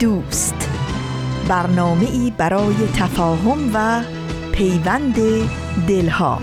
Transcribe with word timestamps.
دوست. 0.00 0.70
برنامه 1.48 2.10
ای 2.10 2.32
برای 2.38 2.74
تفاهم 2.96 3.70
و 3.74 4.02
پیوند 4.52 5.14
دلها. 5.88 6.38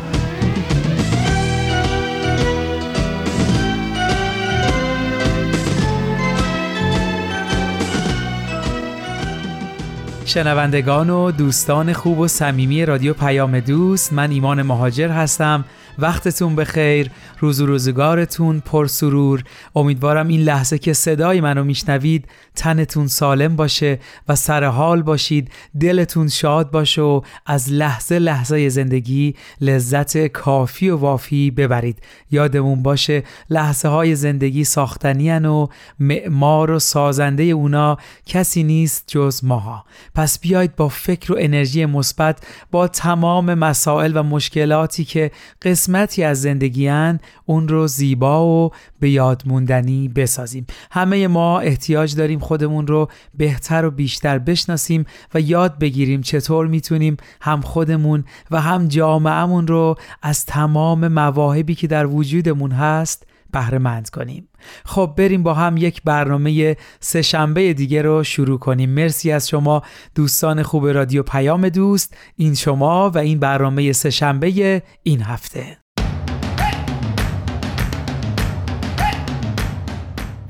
شنوندگان 10.26 11.10
و 11.10 11.32
دوستان 11.32 11.94
خوب 11.94 12.20
و 12.20 12.28
صمیمی 12.28 12.86
رادیو 12.86 13.14
پیام 13.14 13.60
دوست 13.60 14.14
من 14.14 14.32
ایمان 14.32 14.62
مهاجر 14.62 15.10
هستم. 15.10 15.66
وقتتون 16.00 16.56
بخیر. 16.56 17.12
روز 17.42 17.62
و 17.62 17.66
روزگارتون 17.66 18.60
پرسرور 18.60 19.44
امیدوارم 19.76 20.28
این 20.28 20.42
لحظه 20.42 20.78
که 20.78 20.94
صدای 20.94 21.42
منو 21.42 21.64
میشنوید 21.64 22.26
تنتون 22.56 23.08
سالم 23.08 23.56
باشه 23.56 24.00
و 24.28 24.36
سر 24.36 24.64
حال 24.64 25.02
باشید. 25.02 25.52
دلتون 25.80 26.28
شاد 26.28 26.72
باشه 26.72 27.02
و 27.02 27.22
از 27.46 27.72
لحظه 27.72 28.20
لحظه 28.20 28.70
زندگی 28.70 29.36
لذت 29.62 30.28
کافی 30.28 30.90
و 30.90 30.98
وافی 30.98 31.52
ببرید. 31.52 32.00
یادمون 32.32 32.84
باشه 32.84 33.24
لحظه 33.50 33.88
های 33.88 34.16
زندگی 34.16 34.64
ساختنی 34.64 35.32
و 35.32 35.68
معمار 36.00 36.72
و 36.72 36.80
سازنده 36.80 37.44
اونا 37.44 37.98
کسی 38.26 38.64
نیست 38.64 39.04
جز 39.08 39.44
ماها. 39.44 39.86
پس 40.16 40.40
بیاید 40.40 40.76
با 40.76 40.88
فکر 40.88 41.34
و 41.34 41.36
انرژی 41.40 41.86
مثبت 41.86 42.44
با 42.72 42.88
تمام 42.88 43.54
مسائل 43.54 44.18
و 44.18 44.24
مشکلاتی 44.24 45.06
که 45.06 45.32
قسمتی 45.62 46.24
از 46.24 46.42
زندگیان 46.42 47.20
اون 47.46 47.68
رو 47.68 47.88
زیبا 47.88 48.46
و 48.48 48.72
به 49.00 49.10
یاد 49.10 49.44
موندنی 49.46 50.10
بسازیم. 50.10 50.68
همه 50.92 51.28
ما 51.28 51.60
احتیاج 51.60 52.16
داریم 52.16 52.40
خودمون 52.40 52.88
رو 52.88 53.10
بهتر 53.38 53.86
و 53.86 53.92
بیشتر 53.92 54.40
بشناسیم 54.40 55.06
و 55.34 55.42
یاد 55.42 55.80
بگیریم 55.80 56.22
چطور 56.22 56.68
می‌تونیم 56.68 57.18
هم 57.42 57.62
خودمون 57.62 58.24
و 58.52 58.62
هم 58.62 58.88
جامعهمون 58.88 59.68
رو 59.68 59.96
از 60.22 60.46
تمام 60.46 61.08
مواهبی 61.08 61.76
که 61.76 61.88
در 61.88 62.08
وجودمون 62.08 62.72
هست 62.72 63.28
بهره 63.52 63.78
مند 63.78 64.10
کنیم. 64.10 64.48
خب 64.86 65.14
بریم 65.18 65.44
با 65.44 65.54
هم 65.54 65.78
یک 65.78 66.02
برنامه 66.04 66.78
سه 67.00 67.22
شنبه 67.22 67.74
دیگه 67.74 68.02
رو 68.02 68.24
شروع 68.24 68.60
کنیم. 68.60 68.90
مرسی 68.90 69.32
از 69.32 69.50
شما 69.50 69.82
دوستان 70.16 70.64
خوب 70.64 70.88
رادیو 70.88 71.24
پیام 71.24 71.70
دوست 71.70 72.18
این 72.36 72.56
شما 72.56 73.10
و 73.10 73.18
این 73.18 73.40
برنامه 73.40 73.94
سه 73.94 74.10
شنبه 74.10 74.84
این 75.04 75.22
هفته. 75.22 75.81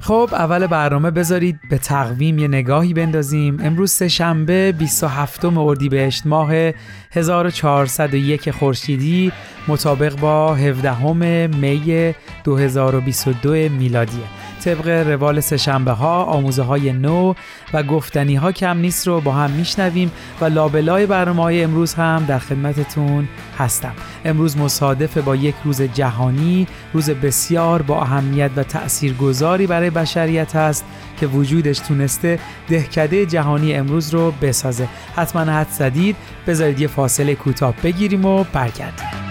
خب 0.02 0.30
اول 0.32 0.68
برنامه 0.68 1.12
بذارید 1.12 1.60
به 1.70 1.78
تقویم 1.78 2.40
یه 2.40 2.48
نگاهی 2.48 2.94
بندازیم. 2.94 3.58
امروز 3.64 3.92
سه 3.92 4.08
شنبه 4.08 4.72
27 4.72 5.46
اردیبهشت 5.46 6.26
ماه 6.26 6.52
1401 7.12 8.52
خورشیدی 8.52 9.32
مطابق 9.68 10.20
با 10.20 10.56
17 10.56 11.48
می 11.48 12.14
2022 12.44 13.54
میلادیه. 13.54 14.41
طبق 14.62 14.88
روال 14.88 15.40
سهشنبه 15.40 15.92
ها 15.92 16.24
آموزه 16.24 16.64
های 16.64 16.94
نو 16.94 17.34
و 17.74 17.84
گفتنی 17.84 18.36
ها 18.36 18.52
کم 18.52 18.78
نیست 18.78 19.08
رو 19.08 19.22
با 19.22 19.32
هم 19.32 19.52
میشنویم 19.52 20.12
و 20.42 20.46
لابلای 20.46 21.06
برنامه 21.06 21.44
های 21.44 21.64
امروز 21.64 21.94
هم 21.94 22.26
در 22.28 22.40
خدمتتون 22.40 23.28
هستم. 23.58 23.94
امروز 24.26 24.58
مصادف 24.58 25.18
با 25.18 25.36
یک 25.36 25.56
روز 25.64 25.82
جهانی 25.82 26.68
روز 26.94 27.10
بسیار 27.10 27.82
با 27.82 28.02
اهمیت 28.02 28.52
و 28.56 28.64
تأثیر 28.64 29.14
گذاری 29.14 29.68
برای 29.68 29.90
بشریت 29.90 30.56
است 30.56 30.86
که 31.20 31.28
وجودش 31.28 31.80
تونسته 31.80 32.40
دهکده 32.70 33.26
جهانی 33.26 33.74
امروز 33.74 34.14
رو 34.14 34.32
بسازه. 34.32 34.88
حتما 35.16 35.52
حد 35.52 35.70
زدید 35.70 36.16
بذارید 36.48 36.80
یه 36.80 36.88
فاصله 36.88 37.36
کوتاه 37.36 37.74
بگیریم 37.84 38.26
و 38.26 38.44
برگردیم. 38.54 39.31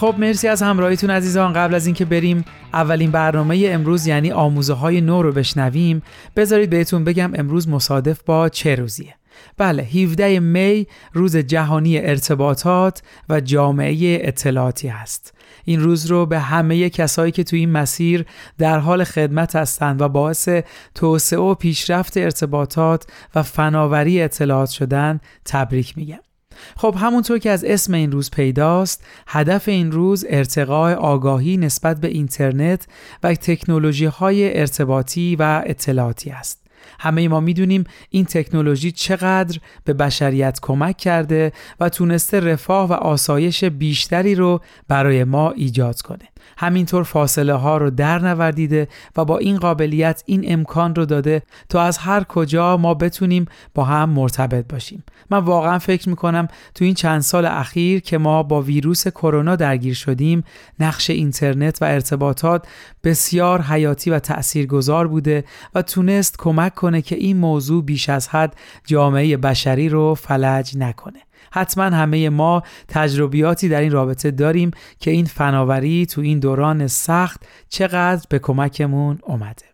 خب 0.00 0.14
مرسی 0.18 0.48
از 0.48 0.62
همراهیتون 0.62 1.10
عزیزان. 1.10 1.52
قبل 1.52 1.74
از 1.74 1.86
اینکه 1.86 2.04
بریم 2.04 2.44
اولین 2.72 3.10
برنامه 3.10 3.68
امروز 3.68 4.06
یعنی 4.06 4.30
آموزه 4.32 4.72
های 4.72 5.00
نو 5.00 5.22
رو 5.22 5.32
بشنویم. 5.32 6.02
بذارید 6.36 6.70
بهتون 6.70 7.04
بگم 7.04 7.30
امروز 7.34 7.68
مصادف 7.68 8.22
با 8.22 8.48
چه 8.48 8.74
روزیه؟ 8.74 9.14
بله 9.56 9.82
17 9.82 10.40
می 10.40 10.86
روز 11.12 11.36
جهانی 11.36 11.98
ارتباطات 11.98 13.02
و 13.28 13.40
جامعه 13.40 14.18
اطلاعاتی 14.22 14.88
هست. 14.88 15.34
این 15.64 15.80
روز 15.80 16.06
رو 16.06 16.26
به 16.26 16.38
همه 16.38 16.90
کسایی 16.90 17.32
که 17.32 17.44
تو 17.44 17.56
این 17.56 17.70
مسیر 17.70 18.24
در 18.58 18.78
حال 18.78 19.04
خدمت 19.04 19.56
هستند 19.56 20.00
و 20.00 20.08
باعث 20.08 20.48
توسعه 20.94 21.38
و 21.38 21.54
پیشرفت 21.54 22.16
ارتباطات 22.16 23.06
و 23.34 23.42
فناوری 23.42 24.22
اطلاعات 24.22 24.70
شدن 24.70 25.20
تبریک 25.44 25.98
میگم. 25.98 26.29
خب 26.76 26.94
همونطور 26.98 27.38
که 27.38 27.50
از 27.50 27.64
اسم 27.64 27.94
این 27.94 28.12
روز 28.12 28.30
پیداست 28.30 29.04
هدف 29.26 29.68
این 29.68 29.92
روز 29.92 30.26
ارتقاء 30.28 30.94
آگاهی 30.94 31.56
نسبت 31.56 32.00
به 32.00 32.08
اینترنت 32.08 32.86
و 33.22 33.34
تکنولوژی 33.34 34.06
های 34.06 34.60
ارتباطی 34.60 35.36
و 35.36 35.62
اطلاعاتی 35.66 36.30
است. 36.30 36.60
همه 37.00 37.28
ما 37.28 37.40
می‌دونیم 37.40 37.84
این 38.10 38.24
تکنولوژی 38.24 38.92
چقدر 38.92 39.58
به 39.84 39.92
بشریت 39.92 40.58
کمک 40.62 40.96
کرده 40.96 41.52
و 41.80 41.88
تونسته 41.88 42.40
رفاه 42.40 42.88
و 42.88 42.92
آسایش 42.92 43.64
بیشتری 43.64 44.34
رو 44.34 44.60
برای 44.88 45.24
ما 45.24 45.50
ایجاد 45.50 46.00
کنه. 46.00 46.28
همینطور 46.60 47.02
فاصله 47.02 47.54
ها 47.54 47.76
رو 47.76 47.90
در 47.90 48.18
نوردیده 48.18 48.88
و 49.16 49.24
با 49.24 49.38
این 49.38 49.58
قابلیت 49.58 50.22
این 50.26 50.52
امکان 50.52 50.94
رو 50.94 51.04
داده 51.04 51.42
تا 51.68 51.82
از 51.82 51.98
هر 51.98 52.24
کجا 52.24 52.76
ما 52.76 52.94
بتونیم 52.94 53.46
با 53.74 53.84
هم 53.84 54.10
مرتبط 54.10 54.72
باشیم. 54.72 55.04
من 55.30 55.38
واقعا 55.38 55.78
فکر 55.78 56.08
می‌کنم 56.08 56.48
تو 56.74 56.84
این 56.84 56.94
چند 56.94 57.20
سال 57.20 57.46
اخیر 57.46 58.00
که 58.00 58.18
ما 58.18 58.42
با 58.42 58.62
ویروس 58.62 59.08
کرونا 59.08 59.56
درگیر 59.56 59.94
شدیم 59.94 60.44
نقش 60.80 61.10
اینترنت 61.10 61.82
و 61.82 61.84
ارتباطات 61.84 62.66
بسیار 63.04 63.62
حیاتی 63.62 64.10
و 64.10 64.18
تاثیرگذار 64.18 65.08
بوده 65.08 65.44
و 65.74 65.82
تونست 65.82 66.38
کمک 66.38 66.74
کنه 66.74 67.02
که 67.02 67.16
این 67.16 67.36
موضوع 67.36 67.84
بیش 67.84 68.08
از 68.08 68.28
حد 68.28 68.56
جامعه 68.86 69.36
بشری 69.36 69.88
رو 69.88 70.14
فلج 70.14 70.76
نکنه. 70.76 71.20
حتما 71.52 71.84
همه 71.84 72.28
ما 72.28 72.62
تجربیاتی 72.88 73.68
در 73.68 73.80
این 73.80 73.92
رابطه 73.92 74.30
داریم 74.30 74.70
که 75.00 75.10
این 75.10 75.24
فناوری 75.24 76.06
تو 76.06 76.20
این 76.20 76.38
دوران 76.38 76.86
سخت 76.86 77.46
چقدر 77.68 78.26
به 78.28 78.38
کمکمون 78.38 79.18
اومده. 79.22 79.69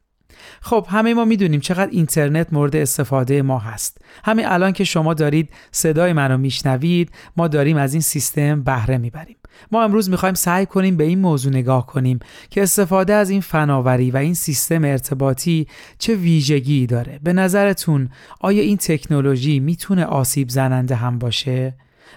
خب 0.60 0.86
همه 0.88 1.14
ما 1.14 1.24
می‌دونیم 1.24 1.60
چقدر 1.60 1.90
اینترنت 1.90 2.52
مورد 2.52 2.76
استفاده 2.76 3.42
ما 3.42 3.58
هست. 3.58 3.98
همین 4.24 4.46
الان 4.46 4.72
که 4.72 4.84
شما 4.84 5.14
دارید 5.14 5.50
صدای 5.70 6.12
منو 6.12 6.38
میشنوید 6.38 7.10
ما 7.36 7.48
داریم 7.48 7.76
از 7.76 7.94
این 7.94 8.02
سیستم 8.02 8.62
بهره 8.62 8.98
می‌بریم. 8.98 9.36
ما 9.72 9.84
امروز 9.84 10.10
می‌خوایم 10.10 10.34
سعی 10.34 10.66
کنیم 10.66 10.96
به 10.96 11.04
این 11.04 11.18
موضوع 11.18 11.52
نگاه 11.52 11.86
کنیم 11.86 12.18
که 12.50 12.62
استفاده 12.62 13.14
از 13.14 13.30
این 13.30 13.40
فناوری 13.40 14.10
و 14.10 14.16
این 14.16 14.34
سیستم 14.34 14.84
ارتباطی 14.84 15.66
چه 15.98 16.14
ویژگی 16.14 16.86
داره. 16.86 17.20
به 17.22 17.32
نظرتون 17.32 18.08
آیا 18.40 18.62
این 18.62 18.76
تکنولوژی 18.76 19.60
می‌تونه 19.60 20.04
آسیب 20.04 20.48
زننده 20.48 20.94
هم 20.94 21.18
باشه؟ 21.18 21.74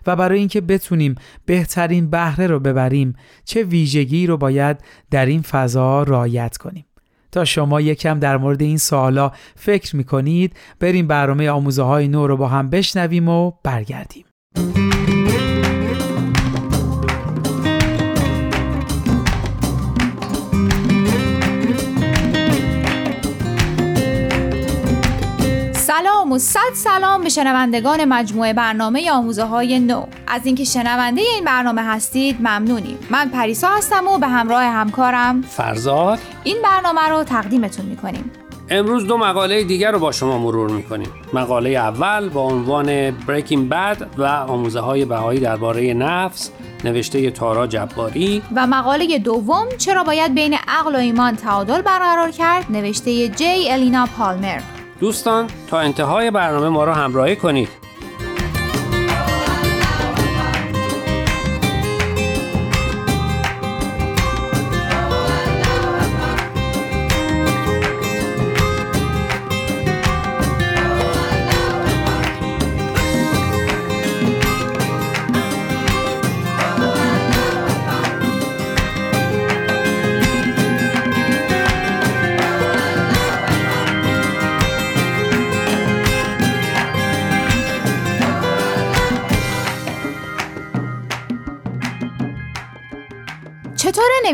و 0.07 0.15
برای 0.15 0.39
اینکه 0.39 0.61
بتونیم 0.61 1.15
بهترین 1.45 2.09
بهره 2.09 2.47
رو 2.47 2.59
ببریم 2.59 3.15
چه 3.45 3.63
ویژگی 3.63 4.27
رو 4.27 4.37
باید 4.37 4.77
در 5.11 5.25
این 5.25 5.41
فضا 5.41 6.03
رعایت 6.03 6.57
کنیم؟ 6.57 6.85
تا 7.31 7.45
شما 7.45 7.81
یکم 7.81 8.19
در 8.19 8.37
مورد 8.37 8.61
این 8.61 8.77
سوالا 8.77 9.31
فکر 9.55 9.95
می‌کنید 9.95 10.57
بریم 10.79 11.07
برنامه 11.07 11.49
آموزه 11.49 11.83
های 11.83 12.07
نو 12.07 12.27
رو 12.27 12.37
با 12.37 12.47
هم 12.47 12.69
بشنویم 12.69 13.29
و 13.29 13.51
برگردیم. 13.63 14.25
و 26.31 26.37
صد 26.37 26.73
سلام 26.75 27.23
به 27.23 27.29
شنوندگان 27.29 28.05
مجموعه 28.05 28.53
برنامه 28.53 29.11
آموزه 29.11 29.43
های 29.43 29.79
نو. 29.79 30.05
از 30.27 30.45
اینکه 30.45 30.63
شنونده 30.63 31.21
این 31.21 31.45
برنامه 31.45 31.83
هستید 31.83 32.35
ممنونیم. 32.39 32.97
من 33.09 33.29
پریسا 33.29 33.67
هستم 33.67 34.07
و 34.07 34.17
به 34.17 34.27
همراه 34.27 34.63
همکارم 34.63 35.41
فرزاد. 35.41 36.19
این 36.43 36.57
برنامه 36.63 37.09
رو 37.09 37.23
تقدیمتون 37.23 37.85
می‌کنیم. 37.85 38.31
امروز 38.69 39.07
دو 39.07 39.17
مقاله 39.17 39.63
دیگر 39.63 39.91
رو 39.91 39.99
با 39.99 40.11
شما 40.11 40.37
مرور 40.37 40.71
می‌کنیم. 40.71 41.09
مقاله 41.33 41.69
اول 41.69 42.29
با 42.29 42.41
عنوان 42.41 43.11
Breaking 43.11 43.71
Bad 43.71 44.03
و 44.17 44.23
آموزه 44.23 44.79
های 44.79 45.05
بهایی 45.05 45.39
درباره 45.39 45.93
نفس 45.93 46.51
نوشته 46.83 47.31
تارا 47.31 47.67
جباری. 47.67 48.41
و 48.55 48.67
مقاله 48.67 49.19
دوم 49.19 49.65
چرا 49.77 50.03
باید 50.03 50.35
بین 50.35 50.53
عقل 50.67 50.95
و 50.95 50.97
ایمان 50.97 51.35
تعادل 51.35 51.81
برقرار 51.81 52.31
کرد؟ 52.31 52.65
نوشته 52.69 53.27
جی 53.27 53.71
الینا 53.71 54.07
پالمر 54.17 54.59
دوستان 54.99 55.47
تا 55.69 55.79
انتهای 55.79 56.31
برنامه 56.31 56.69
ما 56.69 56.83
را 56.83 56.93
همراهی 56.93 57.35
کنید. 57.35 57.88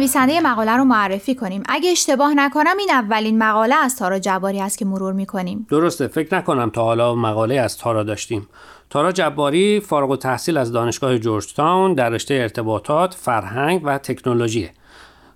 نویسنده 0.06 0.42
مقاله 0.42 0.72
رو 0.72 0.84
معرفی 0.84 1.36
کنیم. 1.36 1.64
اگه 1.70 1.92
اشتباه 1.92 2.34
نکنم 2.34 2.78
این 2.80 2.90
اولین 2.92 3.38
مقاله 3.38 3.76
از 3.76 3.96
تارا 3.96 4.20
جباری 4.20 4.62
است 4.62 4.78
که 4.78 4.86
مرور 4.86 5.14
می‌کنیم. 5.14 5.68
درسته. 5.70 6.08
فکر 6.08 6.36
نکنم 6.36 6.70
تا 6.70 6.84
حالا 6.84 7.16
مقاله 7.16 7.56
از 7.56 7.78
تارا 7.78 8.04
داشتیم. 8.04 8.48
تارا 8.90 9.12
جباری 9.12 9.80
فارغ 9.80 10.10
و 10.10 10.16
تحصیل 10.16 10.58
از 10.58 10.72
دانشگاه 10.72 11.18
جورج 11.18 11.54
تاون 11.54 11.94
در 11.94 12.10
رشته 12.10 12.34
ارتباطات، 12.34 13.14
فرهنگ 13.14 13.82
و 13.84 13.98
تکنولوژی 13.98 14.70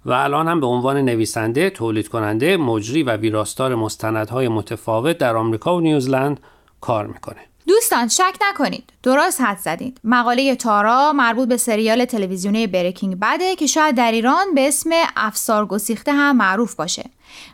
و 0.05 0.11
الان 0.11 0.47
هم 0.47 0.59
به 0.59 0.67
عنوان 0.67 0.97
نویسنده، 0.97 1.69
تولید 1.69 2.07
کننده، 2.07 2.57
مجری 2.57 3.03
و 3.03 3.17
ویراستار 3.17 3.75
مستندهای 3.75 4.47
متفاوت 4.47 5.17
در 5.17 5.35
آمریکا 5.35 5.75
و 5.75 5.79
نیوزلند 5.79 6.39
کار 6.81 7.07
می‌کنه. 7.07 7.41
دوستان 7.69 8.07
شک 8.07 8.35
نکنید. 8.49 8.93
درست 9.03 9.41
حد 9.41 9.57
زدید. 9.57 9.99
مقاله 10.03 10.55
تارا 10.55 11.13
مربوط 11.13 11.49
به 11.49 11.57
سریال 11.57 12.05
تلویزیونی 12.05 12.67
بریکینگ 12.67 13.19
بده 13.21 13.55
که 13.55 13.67
شاید 13.67 13.95
در 13.95 14.11
ایران 14.11 14.53
به 14.55 14.67
اسم 14.67 14.89
افسار 15.17 15.65
گسیخته 15.65 16.11
هم 16.11 16.37
معروف 16.37 16.75
باشه. 16.75 17.03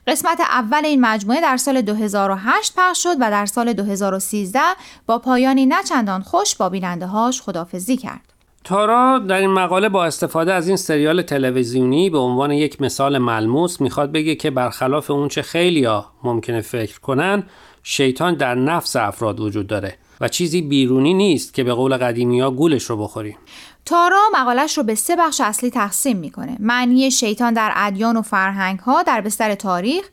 قسمت 0.08 0.40
اول 0.40 0.86
این 0.86 1.02
مجموعه 1.02 1.42
در 1.42 1.58
سال 1.58 1.82
2008 1.82 2.74
پخش 2.78 3.04
شد 3.04 3.16
و 3.20 3.32
در 3.32 3.46
سال 3.46 3.74
2013 3.74 4.60
با 5.06 5.20
پایانی 5.20 5.66
نچندان 5.66 6.22
خوش 6.22 6.56
با 6.56 6.70
بیننده 6.70 7.06
هاش 7.06 7.42
خدافزی 7.42 7.98
کرد. 7.98 8.34
تارا 8.64 9.20
در 9.20 9.38
این 9.38 9.52
مقاله 9.52 9.90
با 9.90 10.06
استفاده 10.06 10.54
از 10.54 10.68
این 10.68 10.78
سریال 10.78 11.22
تلویزیونی 11.22 12.10
به 12.10 12.18
عنوان 12.18 12.52
یک 12.52 12.82
مثال 12.82 13.18
ملموس 13.18 13.82
می‌خواد 13.82 14.12
بگه 14.12 14.36
که 14.36 14.52
برخلاف 14.52 15.12
اونچه 15.12 15.42
خیلیا 15.42 16.06
ممکنه 16.24 16.62
فکر 16.62 17.00
کنن 17.00 17.44
شیطان 17.84 18.36
در 18.36 18.56
نفس 18.56 18.96
افراد 18.96 19.40
وجود 19.40 19.68
داره. 19.68 19.98
و 20.22 20.28
چیزی 20.28 20.62
بیرونی 20.62 21.14
نیست 21.14 21.54
که 21.54 21.64
به 21.64 21.74
قول 21.74 21.98
قدیمی 21.98 22.40
ها 22.40 22.52
گولش 22.52 22.84
رو 22.84 22.98
بخوریم. 22.98 23.38
تارا 23.86 24.22
مقالش 24.34 24.78
رو 24.78 24.84
به 24.84 24.96
سه 24.96 25.16
بخش 25.16 25.42
اصلی 25.42 25.70
تقسیم 25.70 26.18
می‌کنه. 26.18 26.58
معنی 26.60 27.12
شیطان 27.12 27.54
در 27.54 27.72
ادیان 27.76 28.18
و 28.18 28.22
فرهنگ 28.22 28.80
ها 28.80 29.04
در 29.04 29.22
بستر 29.22 29.56
تاریخ 29.56 30.06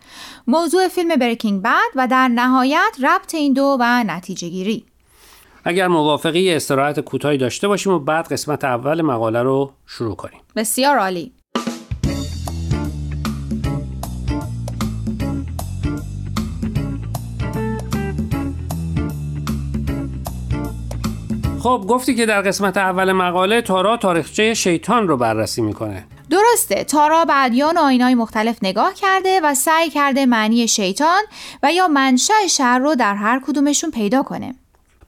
موضوع 0.47 0.89
فیلم 0.89 1.17
بریکینگ 1.17 1.63
بد 1.63 1.91
و 1.95 2.09
در 2.09 2.29
نهایت 2.29 2.97
ربط 3.03 3.35
این 3.35 3.53
دو 3.53 3.77
و 3.81 4.05
نتیجه 4.05 4.49
گیری. 4.49 4.85
اگر 5.65 5.89
موافقی 5.89 6.55
استراحت 6.55 7.01
کوتاهی 7.01 7.39
داشته 7.39 7.69
باشیم 7.69 7.93
و 7.93 7.99
بعد 7.99 8.33
قسمت 8.33 8.65
اول 8.65 9.03
مقاله 9.03 9.43
رو 9.43 9.73
شروع 9.87 10.17
کنیم. 10.17 10.41
بسیار 10.57 10.99
عالی. 10.99 11.33
خب 21.63 21.85
گفتی 21.89 22.15
که 22.15 22.27
در 22.27 22.43
قسمت 22.43 22.77
اول 22.77 23.13
مقاله 23.13 23.63
تارا 23.63 23.97
تاریخچه 23.97 24.55
شیطان 24.55 25.09
رو 25.09 25.17
بررسی 25.17 25.63
می‌کنه. 25.63 26.05
درسته 26.31 26.85
تارا 26.85 27.25
به 27.25 27.45
ادیان 27.45 27.77
و 27.77 27.81
آینهای 27.81 28.15
مختلف 28.15 28.59
نگاه 28.63 28.95
کرده 28.95 29.41
و 29.45 29.55
سعی 29.55 29.91
کرده 29.91 30.27
معنی 30.27 30.69
شیطان 30.69 31.23
و 31.63 31.73
یا 31.73 31.89
منشأ 31.89 32.47
شر 32.51 32.79
رو 32.79 32.95
در 32.95 33.15
هر 33.15 33.41
کدومشون 33.47 33.91
پیدا 33.91 34.23
کنه. 34.23 34.55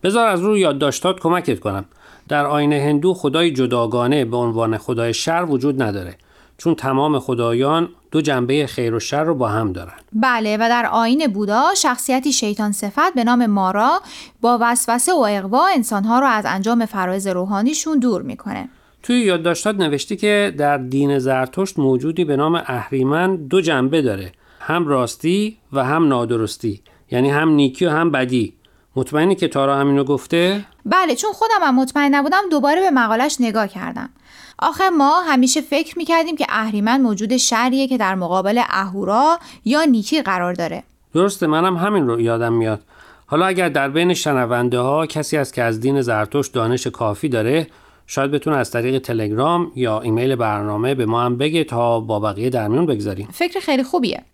بذار 0.03 0.29
از 0.29 0.41
روی 0.41 0.61
یادداشتات 0.61 1.21
کمکت 1.21 1.61
کنم. 1.61 1.85
در 2.29 2.47
آین 2.47 2.73
هندو 2.73 3.15
خدای 3.15 3.51
جداگانه 3.51 4.25
به 4.25 4.37
عنوان 4.37 4.79
خدای 4.79 5.15
شر 5.15 5.47
وجود 5.49 5.83
نداره. 5.83 6.17
چون 6.65 6.75
تمام 6.75 7.19
خدایان 7.19 7.89
دو 8.11 8.21
جنبه 8.21 8.67
خیر 8.67 8.95
و 8.95 9.01
شر 9.01 9.25
رو 9.25 9.35
با 9.35 9.49
هم 9.49 9.73
دارن. 9.73 9.93
بله 10.13 10.57
و 10.57 10.61
در 10.61 10.87
آین 10.87 11.27
بودا 11.27 11.75
شخصیتی 11.77 12.33
شیطان 12.33 12.73
صفت 12.73 13.15
به 13.15 13.25
نام 13.25 13.47
مارا 13.47 14.01
با 14.41 14.59
وسوسه 14.61 15.13
و 15.13 15.27
اقوا 15.29 15.67
انسانها 15.67 16.19
رو 16.19 16.27
از 16.27 16.45
انجام 16.49 16.87
فرایز 16.87 17.27
روحانیشون 17.27 17.99
دور 17.99 18.23
می‌کنه. 18.23 18.69
توی 19.03 19.21
یادداشتات 19.21 19.77
نوشتی 19.77 20.17
که 20.17 20.55
در 20.59 20.79
دین 20.79 21.19
زرتشت 21.19 21.79
موجودی 21.79 22.25
به 22.25 22.37
نام 22.37 22.55
اهریمن 22.55 23.37
دو 23.37 23.61
جنبه 23.61 24.03
داره 24.03 24.33
هم 24.61 24.87
راستی 24.87 25.59
و 25.73 25.85
هم 25.85 26.09
نادرستی 26.09 26.83
یعنی 27.11 27.31
هم 27.31 27.49
نیکی 27.49 27.87
و 27.87 27.91
هم 27.91 28.11
بدی. 28.11 28.55
مطمئنی 28.97 29.35
که 29.35 29.49
تارا 29.49 29.77
همینو 29.77 30.05
گفته؟ 30.05 30.65
بله 30.87 31.15
چون 31.15 31.33
خودم 31.33 31.63
هم 31.63 31.75
مطمئن 31.75 32.15
نبودم 32.15 32.43
دوباره 32.51 32.81
به 32.81 32.91
مقالش 32.91 33.37
نگاه 33.41 33.69
کردم. 33.69 34.11
آخه 34.65 34.91
ما 34.91 35.21
همیشه 35.21 35.61
فکر 35.61 35.99
می‌کردیم 35.99 36.37
که 36.37 36.47
اهریمن 36.49 37.01
موجود 37.01 37.37
شریه 37.37 37.89
که 37.89 37.99
در 37.99 38.15
مقابل 38.15 38.63
اهورا 38.69 39.39
یا 39.65 39.85
نیکی 39.85 40.23
قرار 40.23 40.53
داره. 40.53 40.83
درسته 41.15 41.47
منم 41.47 41.77
همین 41.77 42.07
رو 42.07 42.21
یادم 42.21 42.53
میاد. 42.53 42.81
حالا 43.27 43.47
اگر 43.47 43.69
در 43.69 43.89
بین 43.89 44.15
شنونده 44.15 44.79
ها 44.79 45.07
کسی 45.07 45.37
است 45.37 45.55
که 45.55 45.63
از 45.63 45.81
دین 45.81 46.03
زرتشت 46.03 46.53
دانش 46.53 46.87
کافی 46.87 47.29
داره 47.29 47.67
شاید 48.07 48.31
بتونه 48.31 48.57
از 48.57 48.71
طریق 48.71 48.99
تلگرام 48.99 49.73
یا 49.77 50.01
ایمیل 50.01 50.37
برنامه 50.37 50.95
به 50.95 51.07
ما 51.07 51.23
هم 51.23 51.39
بگه 51.39 51.65
تا 51.65 52.01
با 52.01 52.21
بقیه 52.21 52.51
در 52.51 52.69
میون 52.69 52.87
بگذاریم. 52.87 53.29
فکر 53.33 53.61
خیلی 53.61 53.83
خوبیه. 53.83 54.25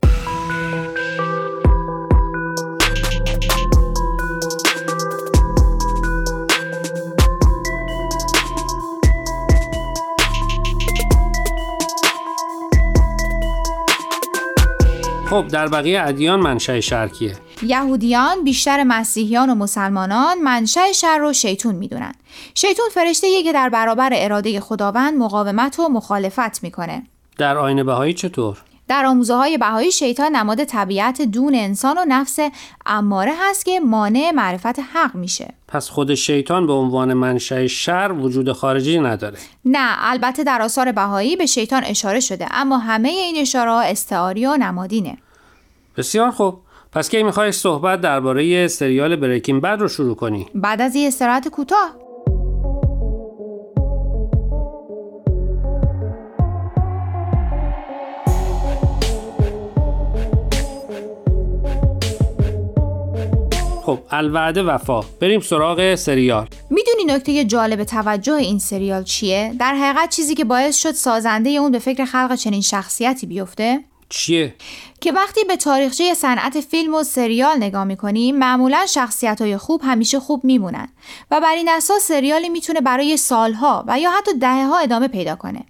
خب 15.41 15.49
در 15.49 15.69
بقیه 15.69 16.03
ادیان 16.03 16.41
منشأ 16.41 16.81
شر 16.81 17.09
کیه؟ 17.09 17.37
یهودیان 17.63 18.45
بیشتر 18.45 18.85
مسیحیان 18.85 19.51
و 19.51 19.55
مسلمانان 19.55 20.39
منشأ 20.43 20.93
شر 20.93 21.19
رو 21.19 21.33
شیطون 21.33 21.75
می‌دونن. 21.75 22.13
شیطون 22.55 22.87
فرشته 22.95 23.43
که 23.43 23.53
در 23.53 23.69
برابر 23.69 24.11
اراده 24.13 24.61
خداوند 24.61 25.19
مقاومت 25.19 25.79
و 25.79 25.89
مخالفت 25.89 26.63
می‌کنه. 26.63 27.03
در 27.39 27.59
آین 27.59 27.83
بهایی 27.83 28.15
چطور؟ 28.15 28.59
در 28.89 29.07
آموزه 29.07 29.35
های 29.35 29.59
بهایی 29.59 29.93
شیطان 29.93 30.37
نماد 30.37 30.65
طبیعت 30.65 31.23
دون 31.23 31.55
انسان 31.55 31.99
و 31.99 32.05
نفس 32.09 32.39
اماره 32.87 33.33
هست 33.41 33.65
که 33.65 33.81
مانع 33.81 34.31
معرفت 34.35 34.79
حق 34.79 35.15
میشه. 35.15 35.55
پس 35.69 35.89
خود 35.89 36.15
شیطان 36.15 36.67
به 36.67 36.73
عنوان 36.73 37.15
منشأ 37.15 37.67
شر 37.67 38.13
وجود 38.21 38.53
خارجی 38.53 38.99
نداره. 38.99 39.39
نه 39.65 39.97
البته 39.99 40.45
در 40.45 40.63
آثار 40.63 40.93
بهایی 40.93 41.37
به 41.37 41.47
شیطان 41.47 41.85
اشاره 41.85 42.21
شده 42.21 42.47
اما 42.51 42.79
همه 42.79 43.09
این 43.09 43.37
اشاره 43.37 43.71
ها 43.71 43.81
استعاری 43.81 44.47
و 44.47 44.57
نمادینه. 44.57 45.17
بسیار 45.97 46.31
خوب 46.31 46.59
پس 46.93 47.09
کی 47.09 47.23
می‌خوای 47.23 47.53
صحبت 47.53 48.01
درباره 48.01 48.69
سریال 48.69 49.17
بریکینگ 49.17 49.63
بد 49.63 49.81
رو 49.81 49.89
شروع 49.89 50.17
کنی 50.17 50.47
بعد 50.55 50.81
از 50.81 50.95
این 50.95 51.07
استراحت 51.07 51.49
کوتاه 51.49 51.97
خب 63.83 63.99
الوعده 64.11 64.63
وفا 64.63 65.01
بریم 65.21 65.41
سراغ 65.41 65.95
سریال 65.95 66.49
می‌دونی 66.71 67.05
نکته 67.05 67.45
جالب 67.45 67.85
توجه 67.85 68.35
این 68.35 68.59
سریال 68.59 69.03
چیه؟ 69.03 69.55
در 69.61 69.75
حقیقت 69.75 70.11
چیزی 70.11 70.35
که 70.35 70.45
باعث 70.45 70.77
شد 70.77 70.91
سازنده 70.91 71.51
اون 71.51 71.73
به 71.73 71.79
فکر 71.79 72.05
خلق 72.05 72.35
چنین 72.35 72.61
شخصیتی 72.61 73.27
بیفته؟ 73.27 73.90
چیه؟ 74.11 74.55
که 75.01 75.13
وقتی 75.13 75.45
به 75.45 75.57
تاریخچه 75.57 76.15
صنعت 76.15 76.61
فیلم 76.61 76.95
و 76.95 77.03
سریال 77.03 77.57
نگاه 77.57 77.85
می‌کنیم 77.85 78.37
معمولا 78.37 78.87
شخصیت 78.87 79.43
های 79.43 79.57
خوب 79.57 79.81
همیشه 79.85 80.21
خوب 80.21 80.45
میمونن 80.45 80.89
و 81.31 81.41
بر 81.41 81.55
این 81.55 81.69
اساس 81.69 82.03
سریالی 82.03 82.49
می‌تونه 82.49 82.81
برای 82.81 83.17
سالها 83.17 83.85
و 83.87 84.01
یا 84.01 84.11
حتی 84.11 84.39
دهه 84.39 84.67
ها 84.67 84.79
ادامه 84.79 85.09
پیدا 85.09 85.37
کنه. 85.37 85.65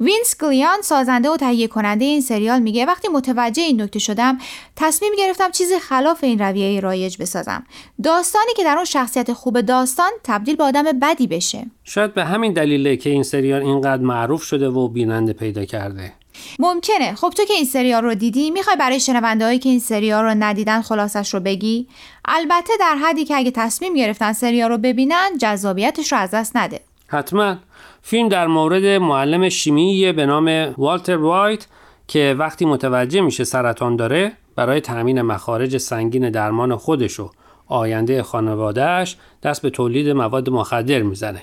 وینس 0.00 0.36
گیلیگان 0.40 0.82
سازنده 0.82 1.30
و 1.30 1.36
تهیه 1.36 1.68
کننده 1.68 2.04
این 2.04 2.20
سریال 2.20 2.60
میگه 2.60 2.86
وقتی 2.86 3.08
متوجه 3.08 3.62
این 3.62 3.82
نکته 3.82 3.98
شدم 3.98 4.38
تصمیم 4.76 5.12
گرفتم 5.18 5.50
چیزی 5.50 5.78
خلاف 5.78 6.24
این 6.24 6.38
رویه 6.38 6.80
رایج 6.80 7.16
بسازم. 7.18 7.66
داستانی 8.02 8.52
که 8.56 8.64
در 8.64 8.76
اون 8.76 8.84
شخصیت 8.84 9.32
خوب 9.32 9.60
داستان 9.60 10.10
تبدیل 10.24 10.56
به 10.56 10.64
آدم 10.64 10.82
بدی 10.82 11.26
بشه. 11.26 11.66
شاید 11.84 12.14
به 12.14 12.24
همین 12.24 12.52
دلیله 12.52 12.96
که 12.96 13.10
این 13.10 13.22
سریال 13.22 13.62
اینقدر 13.62 14.02
معروف 14.02 14.42
شده 14.42 14.68
و 14.68 14.88
بیننده 14.88 15.32
پیدا 15.32 15.64
کرده. 15.64 16.12
ممکنه. 16.58 17.14
خب 17.14 17.30
تو 17.36 17.44
که 17.44 17.54
این 17.54 17.64
سریال 17.64 18.02
رو 18.02 18.14
دیدی 18.14 18.50
می‌خوای 18.50 18.76
برای 18.76 19.00
شنونده 19.00 19.44
هایی 19.44 19.58
که 19.58 19.68
این 19.68 19.80
سریال 19.80 20.24
رو 20.24 20.34
ندیدن 20.38 20.82
خلاصش 20.82 21.34
رو 21.34 21.40
بگی؟ 21.40 21.88
البته 22.24 22.72
در 22.80 22.96
حدی 22.96 23.24
که 23.24 23.36
اگه 23.36 23.50
تصمیم 23.50 23.94
گرفتن 23.94 24.32
سریال 24.32 24.70
رو 24.70 24.78
ببینن 24.78 25.38
جذابیتش 25.40 26.12
رو 26.12 26.18
از 26.18 26.30
دست 26.30 26.56
نده. 26.56 26.80
حتما. 27.06 27.56
فیلم 28.02 28.28
در 28.28 28.46
مورد 28.46 28.84
معلم 28.84 29.48
شیمی 29.48 30.12
به 30.12 30.26
نام 30.26 30.74
والتر 30.78 31.16
وایت 31.16 31.66
که 32.08 32.36
وقتی 32.38 32.64
متوجه 32.64 33.20
میشه 33.20 33.44
سرطان 33.44 33.96
داره 33.96 34.32
برای 34.56 34.80
تأمین 34.80 35.22
مخارج 35.22 35.76
سنگین 35.76 36.30
درمان 36.30 36.76
خودش 36.76 37.20
و 37.20 37.30
آینده 37.66 38.22
خانوادهش 38.22 39.16
دست 39.42 39.62
به 39.62 39.70
تولید 39.70 40.08
مواد 40.08 40.50
مخدر 40.50 41.02
می‌زنه 41.02 41.42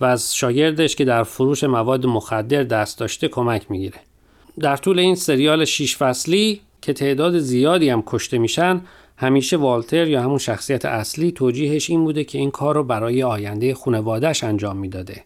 و 0.00 0.04
از 0.04 0.36
شاگردش 0.36 0.96
که 0.96 1.04
در 1.04 1.22
فروش 1.22 1.64
مواد 1.64 2.06
مخدر 2.06 2.62
دست 2.62 2.98
داشته 2.98 3.28
کمک 3.28 3.70
می‌گیره. 3.70 4.00
در 4.60 4.76
طول 4.76 4.98
این 4.98 5.14
سریال 5.14 5.64
شیش 5.64 5.96
فصلی 5.96 6.60
که 6.82 6.92
تعداد 6.92 7.38
زیادی 7.38 7.88
هم 7.88 8.02
کشته 8.06 8.38
میشن 8.38 8.80
همیشه 9.16 9.56
والتر 9.56 10.08
یا 10.08 10.22
همون 10.22 10.38
شخصیت 10.38 10.84
اصلی 10.84 11.32
توجیهش 11.32 11.90
این 11.90 12.04
بوده 12.04 12.24
که 12.24 12.38
این 12.38 12.50
کار 12.50 12.74
رو 12.74 12.84
برای 12.84 13.22
آینده 13.22 13.74
خانوادهش 13.74 14.44
انجام 14.44 14.76
می‌داده. 14.76 15.24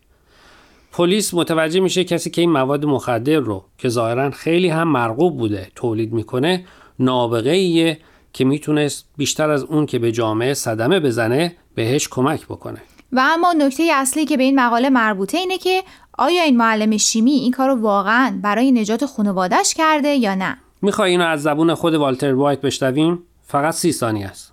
پلیس 0.93 1.35
متوجه 1.35 1.81
میشه 1.81 2.05
کسی 2.05 2.31
که 2.31 2.41
این 2.41 2.51
مواد 2.51 2.85
مخدر 2.85 3.39
رو 3.39 3.65
که 3.79 3.89
ظاهرا 3.89 4.31
خیلی 4.31 4.69
هم 4.69 4.89
مرغوب 4.89 5.37
بوده 5.37 5.69
تولید 5.75 6.13
می‌کنه 6.13 6.65
نابغه 6.99 7.51
ایه 7.51 7.99
که 8.33 8.45
می‌تونست 8.45 9.09
بیشتر 9.17 9.51
از 9.51 9.63
اون 9.63 9.87
که 9.87 9.99
به 9.99 10.13
جامعه 10.13 10.55
صدمه 10.55 11.01
بزنه 11.01 11.57
بهش 11.75 12.09
کمک 12.09 12.47
بکنه. 12.47 12.81
و 13.13 13.21
اما 13.21 13.53
نکته 13.53 13.91
اصلی 13.95 14.25
که 14.25 14.37
به 14.37 14.43
این 14.43 14.61
مقاله 14.61 14.91
مربوطه 14.91 15.39
اینه 15.39 15.59
که 15.59 15.83
آیا 16.19 16.43
این 16.43 16.57
معلم 16.57 16.97
شیمی 16.97 17.31
این 17.31 17.53
کارو 17.53 17.81
واقعا 17.81 18.39
برای 18.43 18.73
نجات 18.73 19.07
خانوادش 19.07 19.75
کرده 19.75 20.09
یا 20.09 20.35
نه 20.35 20.59
می‌خوای 20.83 21.11
اینو 21.11 21.27
از 21.27 21.43
زبون 21.43 21.75
خود 21.75 21.95
والتر 21.95 22.35
وایت 22.35 22.61
بشنویم 22.61 23.23
فقط 23.47 23.75
سی 23.75 23.93
ثانیه 23.93 24.27
است 24.27 24.53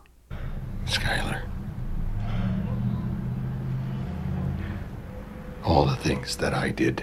all 5.66 5.86
the 5.86 5.96
things 5.96 6.36
that 6.38 6.54
I 6.54 6.70
did. 6.70 6.98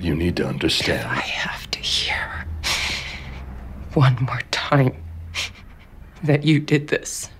You 0.00 0.16
need 0.16 0.36
to 0.36 0.46
understand. 0.46 1.06
I 1.08 1.20
have 1.20 1.70
to 1.70 1.78
hear 1.78 2.46
one 3.94 4.16
more 4.28 4.42
time 4.50 4.96
that 6.24 6.44
you 6.44 6.58
did 6.58 6.88
this 6.88 7.30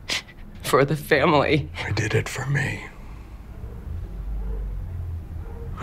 for 0.71 0.85
the 0.85 0.99
family. 1.12 1.57
I 1.89 1.91
did 2.03 2.12
it 2.21 2.29
for 2.37 2.47
me. 2.59 2.69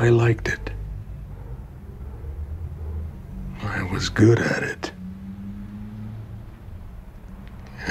I 0.05 0.07
liked 0.23 0.47
it. 0.55 0.65
I 3.77 3.79
was 3.93 4.05
good 4.21 4.39
at 4.53 4.61
it. 4.73 4.83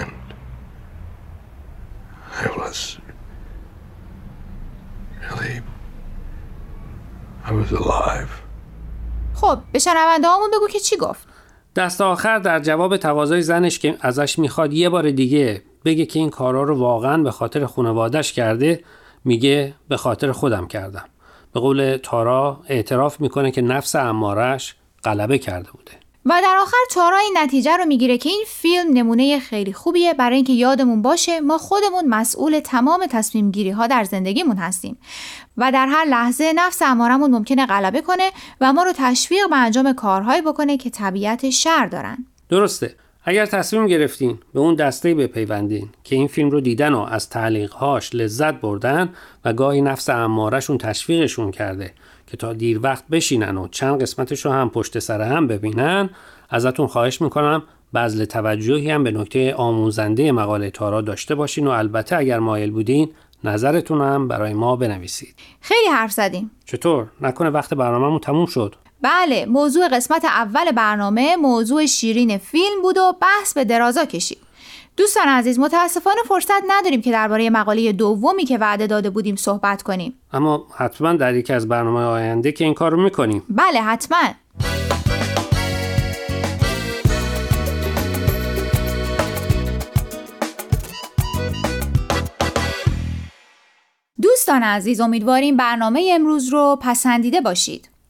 And 0.00 0.17
I 2.45 2.47
was 2.61 2.79
really 5.26 5.57
I 7.49 7.53
was 7.61 7.71
alive. 7.73 8.33
خب 9.35 9.59
به 9.73 9.79
شنونده 9.79 10.29
همون 10.29 10.50
بگو 10.50 10.69
که 10.69 10.81
چی 10.81 10.97
گفت 10.97 11.29
دست 11.76 12.00
آخر 12.00 12.38
در 12.38 12.61
جواب 12.61 12.97
تقاضای 12.97 13.43
زنش 13.43 13.79
که 13.79 13.97
ازش 14.00 14.38
می‌خواد 14.38 14.73
یه 14.73 14.88
بار 14.88 15.11
دیگه 15.11 15.62
بگه 15.87 16.07
که 16.07 16.19
این 16.19 16.31
کارا 16.31 16.62
رو 16.62 16.78
واقعا 16.78 17.23
به 17.23 17.31
خاطر 17.31 17.66
خانوادش 17.66 18.33
کرده 18.33 18.85
میگه 19.25 19.75
به 19.88 19.97
خاطر 19.97 20.33
خودم 20.33 20.66
کردم. 20.66 21.05
به 21.52 21.61
قول 21.61 21.99
تارا 22.02 22.61
اعتراف 22.69 23.21
می‌کنه 23.21 23.50
که 23.50 23.62
نفس 23.62 23.97
امارش 23.97 24.75
غلبه 25.05 25.38
کرده 25.38 25.71
بوده. 25.71 25.93
و 26.25 26.40
در 26.43 26.57
آخر 26.62 26.76
تارا 26.90 27.19
این 27.19 27.35
نتیجه 27.38 27.76
رو 27.76 27.85
می‌گیره 27.85 28.19
که 28.19 28.28
این 28.28 28.45
فیلم 28.47 28.93
نمونه 28.93 29.38
خیلی 29.38 29.73
خوبیه 29.73 30.14
برای 30.14 30.37
اینکه 30.37 30.52
یادمون 30.52 31.02
باشه 31.02 31.40
ما 31.40 31.59
خودمون 31.59 32.09
مسئول 32.09 32.61
تمام 32.61 33.07
تصمیم 33.11 33.50
گیری 33.50 33.71
ها 33.71 33.87
در 33.87 34.05
زندگیمون 34.05 34.57
هستیم. 34.57 34.99
و 35.57 35.73
در 35.73 35.87
هر 35.87 36.05
لحظه 36.05 36.52
نفس 36.57 36.83
امارمون 36.83 37.31
ممکنه 37.31 37.66
غلبه 37.66 38.00
کنه 38.00 38.31
و 38.61 38.73
ما 38.73 38.83
رو 38.83 38.93
تشویق 38.97 39.50
به 39.50 39.57
انجام 39.57 39.93
کارهایی 39.93 40.43
بکنه 40.43 40.76
که 40.76 40.90
طبیعت 40.90 41.50
شر 41.50 41.87
دارن. 41.87 42.26
درسته. 42.49 42.95
اگر 43.28 43.47
تصمیم 43.47 43.87
گرفتین 43.87 44.38
به 44.54 44.61
اون 44.61 44.75
دسته 44.75 45.14
بپیوندین 45.14 45.88
که 46.04 46.16
این 46.16 46.26
فیلم 46.26 46.50
رو 46.50 46.61
دیدن 46.61 46.95
و 46.95 47.00
از 47.00 47.30
تعلیقهاش 47.30 48.14
لذت 48.14 48.54
بردن 48.54 49.09
و 49.45 49.52
گاهی 49.52 49.80
نفس 49.83 50.11
امارشون 50.11 50.78
تشویقشون 50.78 51.50
کرده 51.50 51.92
که 52.26 52.37
تا 52.37 52.52
دیر 52.52 52.80
وقت 52.83 53.04
بشینن 53.11 53.56
و 53.56 53.68
چند 53.68 54.02
قسمتش 54.02 54.47
رو 54.47 54.52
هم 54.52 54.71
پشت 54.71 54.99
سر 54.99 55.21
هم 55.21 55.47
ببینن 55.47 56.11
ازتون 56.50 56.87
خواهش 56.87 57.21
می‌کنم 57.23 57.62
بذل 57.95 58.25
توجهی 58.25 58.90
هم 58.90 59.04
به 59.04 59.11
نکته 59.11 59.54
آموزنده 59.54 60.33
مقاله 60.33 60.71
تارا 60.71 61.00
داشته 61.00 61.35
باشین 61.35 61.66
و 61.66 61.71
البته 61.71 62.16
اگر 62.16 62.38
مایل 62.38 62.71
بودین 62.71 63.11
نظرتون 63.45 64.00
هم 64.00 64.28
برای 64.28 64.54
ما 64.54 64.76
بنویسید. 64.76 65.35
خیلی 65.61 65.88
حرف 65.88 66.12
زدیم. 66.12 66.50
چطور؟ 66.64 67.06
نکنه 67.21 67.50
وقت 67.50 67.75
برنامهمون 67.75 68.18
تموم 68.18 68.47
شد. 68.47 68.75
بله 69.03 69.47
موضوع 69.47 69.88
قسمت 69.88 70.25
اول 70.25 70.73
برنامه 70.73 71.37
موضوع 71.37 71.87
شیرین 71.87 72.38
فیلم 72.38 72.83
بود 72.83 72.99
و 72.99 73.17
بحث 73.23 73.55
به 73.55 73.65
درازا 73.65 74.05
کشید. 74.05 74.38
دوستان 74.97 75.29
عزیز 75.29 75.59
متاسفانه 75.59 76.21
فرصت 76.29 76.62
نداریم 76.69 77.03
که 77.03 77.12
درباره 77.12 77.50
مقاله 77.50 77.93
دومی 77.93 78.45
که 78.45 78.59
وعده 78.59 78.87
داده 78.87 79.11
بودیم 79.11 79.37
صحبت 79.37 79.83
کنیم. 79.83 80.15
اما 80.33 80.67
حتما 80.76 81.12
در 81.12 81.35
یکی 81.35 81.53
از 81.53 81.69
برنامه 81.69 82.00
آینده 82.00 82.53
که 82.53 82.65
این 82.65 82.75
کار 82.75 82.93
رو 82.93 83.03
می‌کنیم. 83.03 83.43
بله 83.49 83.81
حتما. 83.83 84.19
دوستان 94.23 94.62
عزیز 94.62 95.00
امیدواریم 95.00 95.57
برنامه 95.57 96.11
امروز 96.12 96.49
رو 96.49 96.79
پسندیده 96.83 97.41
باشید. 97.41 97.88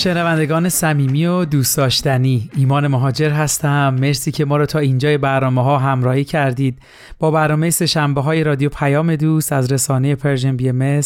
شنوندگان 0.00 0.68
صمیمی 0.68 1.26
و 1.26 1.44
دوست 1.44 1.76
داشتنی 1.76 2.50
ایمان 2.56 2.86
مهاجر 2.86 3.30
هستم. 3.30 3.96
مرسی 4.00 4.30
که 4.30 4.44
ما 4.44 4.56
رو 4.56 4.66
تا 4.66 4.78
اینجای 4.78 5.18
برنامه 5.18 5.62
ها 5.62 5.78
همراهی 5.78 6.24
کردید. 6.24 6.78
با 7.18 7.30
برنامه 7.30 7.70
سه 7.70 7.86
شنبه 7.86 8.20
های 8.20 8.44
رادیو 8.44 8.68
پیام 8.68 9.16
دوست 9.16 9.52
از 9.52 9.72
رسانه 9.72 10.14
Persian 10.14 10.56
BMS 10.56 11.02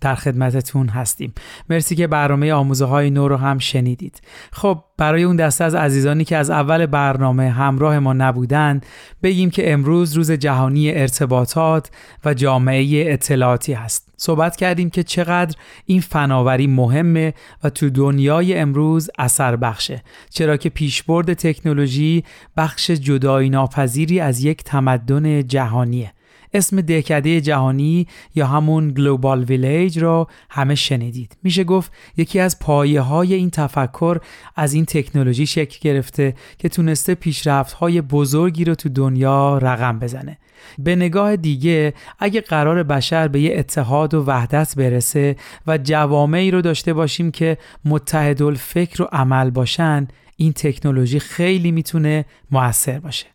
در 0.00 0.14
خدمتتون 0.14 0.88
هستیم. 0.88 1.32
مرسی 1.70 1.96
که 1.96 2.06
برنامه 2.06 2.52
آموزه 2.52 2.84
های 2.84 3.10
نو 3.10 3.28
رو 3.28 3.36
هم 3.36 3.58
شنیدید. 3.58 4.20
خب 4.52 4.84
برای 4.96 5.22
اون 5.22 5.36
دسته 5.36 5.64
از 5.64 5.74
عزیزانی 5.74 6.24
که 6.24 6.36
از 6.36 6.50
اول 6.50 6.86
برنامه 6.86 7.50
همراه 7.50 7.98
ما 7.98 8.12
نبودن 8.12 8.80
بگیم 9.22 9.50
که 9.50 9.72
امروز 9.72 10.14
روز 10.14 10.32
جهانی 10.32 10.90
ارتباطات 10.90 11.90
و 12.24 12.34
جامعه 12.34 13.12
اطلاعاتی 13.12 13.72
هست. 13.72 14.08
صحبت 14.16 14.56
کردیم 14.56 14.90
که 14.90 15.02
چقدر 15.02 15.56
این 15.86 16.00
فناوری 16.00 16.66
مهمه 16.66 17.34
و 17.64 17.70
تو 17.70 17.90
دنیای 17.90 18.58
امروز 18.58 19.10
اثر 19.18 19.56
بخشه. 19.56 20.02
چرا 20.30 20.56
که 20.56 20.68
پیشبرد 20.68 21.32
تکنولوژی 21.32 22.24
بخش 22.56 22.90
جدایی 22.90 23.50
ناپذیری 23.50 24.20
از 24.20 24.44
یک 24.44 24.64
تمدن 24.64 25.46
جهانیه. 25.46 26.12
اسم 26.52 26.80
دهکده 26.80 27.40
جهانی 27.40 28.06
یا 28.34 28.46
همون 28.46 28.88
گلوبال 28.88 29.44
ویلیج 29.44 29.98
رو 29.98 30.26
همه 30.50 30.74
شنیدید. 30.74 31.36
میشه 31.42 31.64
گفت 31.64 31.92
یکی 32.16 32.40
از 32.40 32.58
پایه 32.58 33.00
های 33.00 33.34
این 33.34 33.50
تفکر 33.50 34.18
از 34.56 34.74
این 34.74 34.84
تکنولوژی 34.84 35.46
شکل 35.46 35.78
گرفته 35.80 36.34
که 36.58 36.68
تونسته 36.68 37.14
پیشرفت 37.14 37.72
های 37.72 38.00
بزرگی 38.00 38.64
رو 38.64 38.74
تو 38.74 38.88
دنیا 38.88 39.58
رقم 39.58 39.98
بزنه. 39.98 40.38
به 40.78 40.96
نگاه 40.96 41.36
دیگه 41.36 41.94
اگه 42.18 42.40
قرار 42.40 42.82
بشر 42.82 43.28
به 43.28 43.40
یه 43.40 43.58
اتحاد 43.58 44.14
و 44.14 44.24
وحدت 44.24 44.74
برسه 44.76 45.36
و 45.66 45.78
جوامعی 45.78 46.50
رو 46.50 46.60
داشته 46.60 46.92
باشیم 46.92 47.30
که 47.30 47.58
متحد 47.84 48.54
فکر 48.54 49.02
و 49.02 49.08
عمل 49.12 49.50
باشن 49.50 50.08
این 50.36 50.52
تکنولوژی 50.52 51.20
خیلی 51.20 51.70
می‌تونه 51.70 52.24
موثر 52.50 52.98
باشه. 52.98 53.26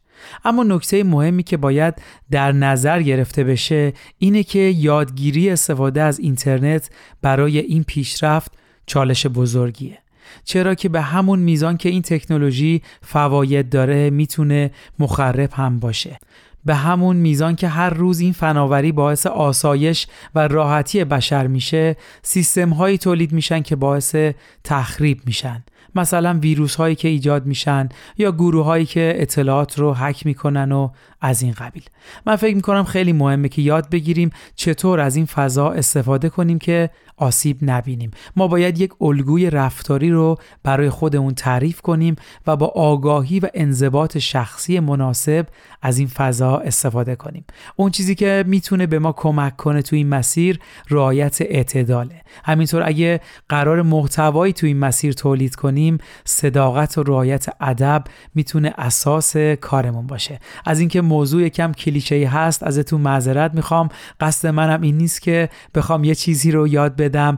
اما 0.45 0.63
نکته 0.63 1.03
مهمی 1.03 1.43
که 1.43 1.57
باید 1.57 1.93
در 2.31 2.51
نظر 2.51 3.01
گرفته 3.01 3.43
بشه 3.43 3.93
اینه 4.17 4.43
که 4.43 4.59
یادگیری 4.59 5.49
استفاده 5.49 6.01
از 6.01 6.19
اینترنت 6.19 6.89
برای 7.21 7.59
این 7.59 7.83
پیشرفت 7.83 8.51
چالش 8.85 9.27
بزرگیه. 9.27 9.97
چرا 10.43 10.75
که 10.75 10.89
به 10.89 11.01
همون 11.01 11.39
میزان 11.39 11.77
که 11.77 11.89
این 11.89 12.01
تکنولوژی 12.01 12.81
فواید 13.01 13.69
داره 13.69 14.09
می‌تونه 14.09 14.71
مخرب 14.99 15.49
هم 15.53 15.79
باشه. 15.79 16.19
به 16.65 16.75
همون 16.75 17.15
میزان 17.15 17.55
که 17.55 17.67
هر 17.67 17.89
روز 17.89 18.19
این 18.19 18.33
فناوری 18.33 18.91
باعث 18.91 19.25
آسایش 19.25 20.07
و 20.35 20.47
راحتی 20.47 21.03
بشر 21.03 21.47
میشه 21.47 21.95
سیستم 22.21 22.69
هایی 22.69 22.97
تولید 22.97 23.31
میشن 23.31 23.61
که 23.61 23.75
باعث 23.75 24.15
تخریب 24.63 25.21
میشن. 25.25 25.63
مثلا 25.95 26.39
ویروس 26.41 26.75
هایی 26.75 26.95
که 26.95 27.07
ایجاد 27.07 27.45
میشن 27.45 27.89
یا 28.17 28.31
گروه 28.31 28.65
هایی 28.65 28.85
که 28.85 29.13
اطلاعات 29.17 29.79
رو 29.79 29.93
حک 29.93 30.25
می‌کنن 30.25 30.71
و 30.71 30.89
از 31.23 31.41
این 31.41 31.51
قبیل. 31.51 31.83
من 32.25 32.35
فکر 32.35 32.55
می‌کنم 32.55 32.83
خیلی 32.83 33.13
مهمه 33.13 33.49
که 33.49 33.61
یاد 33.61 33.89
بگیریم 33.89 34.29
چطور 34.55 34.99
از 34.99 35.15
این 35.15 35.25
فضا 35.25 35.71
استفاده 35.71 36.29
کنیم 36.29 36.59
که 36.59 36.89
آسیب 37.17 37.57
نبینیم. 37.61 38.11
ما 38.35 38.47
باید 38.47 38.79
یک 38.79 38.91
الگوی 39.01 39.49
رفتاری 39.49 40.11
رو 40.11 40.37
برای 40.63 40.89
خودمون 40.89 41.33
تعریف 41.33 41.81
کنیم 41.81 42.15
و 42.47 42.55
با 42.55 42.67
آگاهی 42.67 43.39
و 43.39 43.47
انضباط 43.53 44.17
شخصی 44.17 44.79
مناسب 44.79 45.45
از 45.81 45.97
این 45.97 46.07
فضا 46.07 46.57
استفاده 46.57 47.15
کنیم. 47.15 47.45
اون 47.75 47.91
چیزی 47.91 48.15
که 48.15 48.43
می‌تونه 48.47 48.87
به 48.87 48.99
ما 48.99 49.11
کمک 49.11 49.57
کنه 49.57 49.81
تو 49.81 49.95
این 49.95 50.09
مسیر 50.09 50.59
رعایت 50.89 51.41
اعتداله. 51.41 52.21
همینطور 52.45 52.83
اگه 52.85 53.21
قرار 53.49 53.81
محتوایی 53.81 54.53
تو 54.53 54.67
این 54.67 54.79
مسیر 54.79 55.13
تولید 55.13 55.55
کنیم 55.55 55.97
صداقت 56.25 56.97
و 56.97 57.03
رعایت 57.03 57.45
ادب 57.61 58.03
می‌تونه 58.35 58.73
اساس 58.77 59.37
کارمون 59.37 60.07
باشه. 60.07 60.39
از 60.65 60.79
اینکه 60.79 61.01
موضوع 61.13 61.49
کم 61.49 61.71
کلیشه 61.71 62.27
هست 62.27 62.63
ازتون 62.63 63.01
معذرت 63.01 63.53
می‌خوام. 63.53 63.89
قصد 64.19 64.47
منم 64.47 64.81
این 64.81 64.97
نیست 64.97 65.21
که 65.21 65.49
بخوام 65.75 66.03
یه 66.03 66.15
چیزی 66.15 66.51
رو 66.51 66.67
یاد 66.67 66.95
بدم 66.95 67.37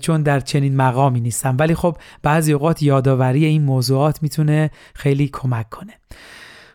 چون 0.00 0.22
در 0.22 0.40
چنین 0.40 0.76
مقامی 0.76 1.20
نیستم. 1.20 1.56
ولی 1.58 1.74
خب 1.74 1.96
بعضی 2.22 2.52
اوقات 2.52 2.82
یادآوری 2.82 3.44
این 3.44 3.62
موضوعات 3.62 4.22
می‌تونه 4.22 4.70
خیلی 4.94 5.28
کمک 5.32 5.68
کنه. 5.68 5.92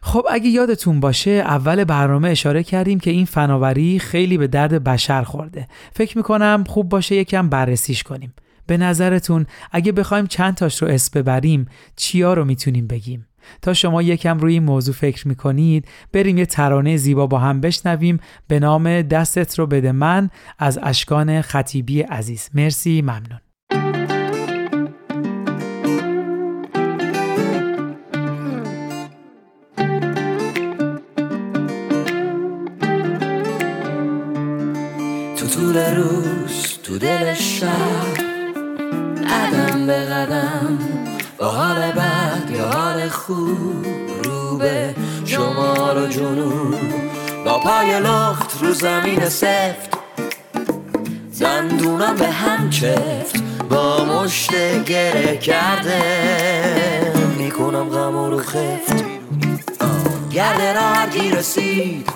خب 0.01 0.25
اگه 0.29 0.49
یادتون 0.49 0.99
باشه 0.99 1.31
اول 1.31 1.83
برنامه 1.83 2.29
اشاره 2.29 2.63
کردیم 2.63 2.99
که 2.99 3.11
این 3.11 3.25
فناوری 3.25 3.99
خیلی 3.99 4.37
به 4.37 4.47
درد 4.47 4.83
بشر 4.83 5.23
خورده. 5.23 5.67
فکر 5.93 6.17
می‌کنم 6.17 6.63
خوب 6.67 6.89
باشه 6.89 7.15
یکم 7.15 7.49
بررسیش 7.49 8.03
کنیم. 8.03 8.33
به 8.67 8.77
نظرتون 8.77 9.45
اگه 9.71 9.91
بخوایم 9.91 10.27
چند 10.27 10.55
تاش 10.55 10.81
رو 10.81 10.87
اسم 10.87 11.19
ببریم 11.19 11.65
چیا 11.95 12.33
رو 12.33 12.45
می‌تونیم 12.45 12.87
بگیم؟ 12.87 13.25
تا 13.61 13.73
شما 13.73 14.01
یکم 14.01 14.37
روی 14.37 14.53
این 14.53 14.63
موضوع 14.63 14.95
فکر 14.95 15.27
می‌کنید 15.27 15.87
بریم 16.13 16.37
یه 16.37 16.45
ترانه 16.45 16.97
زیبا 16.97 17.27
با 17.27 17.37
هم 17.39 17.61
بشنویم 17.61 18.19
به 18.47 18.59
نام 18.59 19.01
دستت 19.01 19.59
رو 19.59 19.67
بده 19.67 19.91
من 19.91 20.29
از 20.59 20.79
اشکان 20.83 21.41
خطیبی 21.41 22.01
عزیز. 22.01 22.49
مرسی 22.53 23.01
ممنون. 23.01 23.39
تو 35.37 35.47
طول 35.47 35.77
روز 35.95 36.79
تو 36.83 36.97
دل 36.97 37.33
شب 37.33 38.13
قدم 39.29 39.87
به 39.87 40.05
قدم 40.05 40.79
با 41.37 41.47
حال 41.51 41.91
خوب 43.09 43.85
رو 44.23 44.57
به 44.57 44.95
شمال 45.25 46.03
و 46.03 46.07
جنوب 46.07 46.75
با 47.45 47.59
پای 47.59 47.99
لخت 47.99 48.57
رو 48.61 48.73
زمین 48.73 49.29
سفت. 49.29 49.89
دندونم 51.41 52.15
به 52.15 52.27
هم 52.27 52.69
چفت 52.69 53.43
با 53.69 54.05
مشت 54.05 54.83
گره 54.83 55.37
کرده. 55.37 56.01
می‌کنم 57.37 57.89
غم 57.89 58.17
رو 58.17 58.39
خفت. 58.39 59.03
گرده 60.31 60.73
را 60.73 60.81
هرگی 60.81 61.31
رسید. 61.31 62.09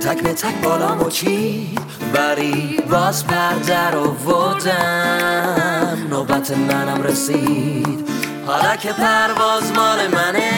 تک 0.00 0.22
به 0.22 0.32
تک 0.32 0.60
بالا 0.62 0.94
مچید 0.94 1.78
بری 2.14 2.80
باز 2.90 3.26
پرده 3.26 3.90
رو 3.90 4.04
ودم. 4.04 5.98
نوبت 6.10 6.50
منم 6.50 7.02
رسید. 7.02 8.13
حالا 8.46 8.76
که 8.76 8.92
پرواز 8.92 9.72
مال 9.72 10.06
منه 10.06 10.50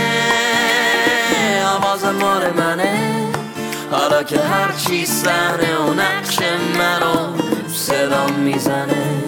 آواز 1.76 2.04
مال 2.04 2.50
منه. 2.52 3.28
حالا 3.90 4.22
که 4.22 4.40
هرچی 4.40 5.06
صحنه 5.06 5.76
و 5.76 5.94
نقش 5.94 6.38
منو 6.78 7.36
صدا 7.74 8.26
می‌زنه. 8.26 9.22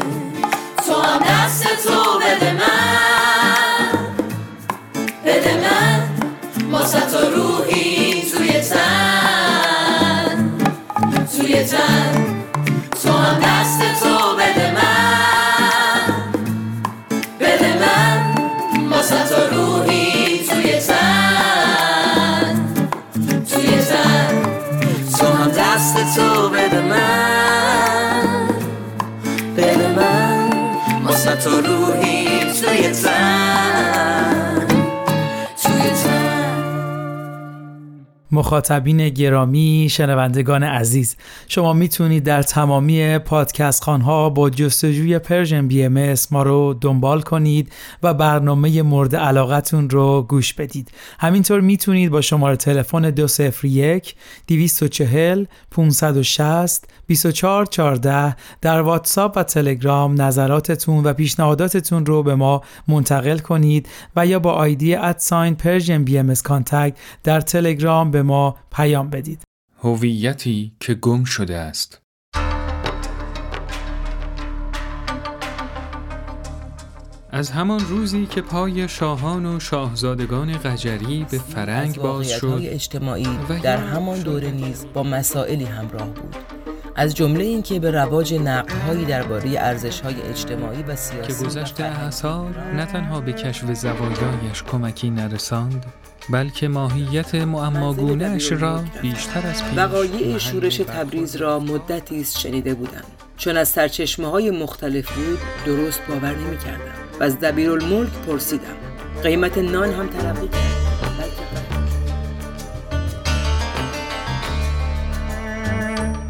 تو 0.87 1.03
هم 1.03 1.19
دست 1.19 1.89
تو 1.89 2.08
دست 25.89 26.17
تو 26.19 26.49
بده 26.49 26.81
من 26.81 28.49
بده 29.57 29.89
من. 29.97 30.51
واسه 31.05 31.37
تو 31.37 31.51
روحی 31.51 32.45
توی 32.53 32.89
تن. 32.89 33.78
مخاطبین 38.33 39.09
گرامی 39.09 39.89
شنوندگان 39.91 40.63
عزیز 40.63 41.17
شما 41.49 41.73
می‌تونید 41.73 42.25
در 42.25 42.43
تمامی 42.43 43.19
پادکست 43.19 43.85
خوانها 43.85 44.31
با 44.31 44.51
جستجوی 44.51 45.19
Persian 45.19 45.69
BMS 45.69 46.15
ما 46.31 46.43
رو 46.43 46.75
دنبال 46.81 47.21
کنید 47.21 47.73
و 48.03 48.15
برنامه 48.15 48.83
مورد 48.83 49.17
علاقتون 49.17 49.91
رو 49.91 50.23
گوش 50.23 50.55
بدید. 50.55 50.91
همینطور 51.19 51.61
می‌تونید 51.61 52.11
با 52.11 52.21
شماره 52.21 52.57
تلفن 52.57 53.11
201 53.11 54.15
240 54.47 55.45
560 55.71 56.89
2414 57.09 58.37
در 58.61 58.81
واتساپ 58.81 59.33
و 59.37 59.43
تلگرام 59.43 60.23
نظراتتون 60.23 61.05
و 61.05 61.13
پیشنهاداتتون 61.13 62.07
رو 62.07 62.23
به 62.23 62.35
ما 62.35 62.63
منتقل 62.89 63.39
کنید 63.39 63.89
و 64.17 64.27
یا 64.27 64.39
با 64.39 64.53
آیدی 64.53 64.95
at 64.95 65.55
sign 65.55 66.05
Persian 66.05 66.19
BMS 66.19 66.35
در 67.25 67.41
تلگرام 67.41 68.11
به 68.11 68.18
ما 68.23 68.57
پیام 68.73 69.11
بدید. 69.11 69.43
هویتی 69.83 70.73
که 70.81 70.95
گم 70.95 71.25
شده 71.25 71.57
است. 71.57 72.01
از 77.31 77.51
همان 77.51 77.81
روزی 77.81 78.27
که 78.27 78.43
پای 78.43 78.89
شاهان 78.89 79.47
و 79.47 79.61
شاهزادگان 79.61 80.53
قجری 80.53 81.27
به 81.31 81.39
فرنگ 81.39 81.97
باز 81.97 82.31
شد 82.31 82.61
اجتماعی 82.63 83.39
در 83.63 83.77
همان 83.77 84.21
دوره 84.21 84.51
نیز 84.51 84.87
با 84.95 85.03
مسائلی 85.03 85.65
همراه 85.65 86.09
بود 86.09 86.37
از 86.99 87.15
جمله 87.15 87.45
اینکه 87.45 87.81
به 87.81 87.91
رواج 87.91 88.35
نقدهایی 88.35 89.05
درباره 89.05 89.51
ارزش‌های 89.59 90.23
اجتماعی 90.23 90.83
و 90.83 90.97
سیاسی 90.97 91.33
که 91.33 91.45
گذشته 91.45 91.85
اثار 91.85 92.59
نه 92.75 92.87
تنها 92.87 93.21
به 93.21 93.33
کشف 93.33 93.73
زوایایش 93.73 94.63
کمکی 94.73 95.11
نرساند 95.11 95.87
بلکه 96.31 96.69
ماهیت 96.69 97.35
معماگونهاش 97.35 98.53
را 98.53 98.85
بیشتر 99.03 99.47
از 99.47 99.65
پیش 99.65 99.79
وقایع 99.79 100.39
شورش 100.39 100.77
تبریز 100.77 101.37
را 101.37 101.59
مدتی 101.59 102.21
است 102.21 102.39
شنیده 102.39 102.75
بودم. 102.75 103.05
چون 103.37 103.57
از 103.57 103.69
سرچشمه 103.69 104.27
های 104.27 104.51
مختلف 104.51 105.13
بود 105.13 105.39
درست 105.67 106.01
باور 106.09 106.35
نمی 106.35 106.59
کردم 106.59 106.95
و 107.21 107.25
از 107.25 107.41
دبیرالملک 107.41 108.13
پرسیدم. 108.27 108.77
قیمت 109.23 109.59
نان 109.59 109.93
هم 109.93 110.07
تلقی 110.07 110.49
کرد. 110.49 110.88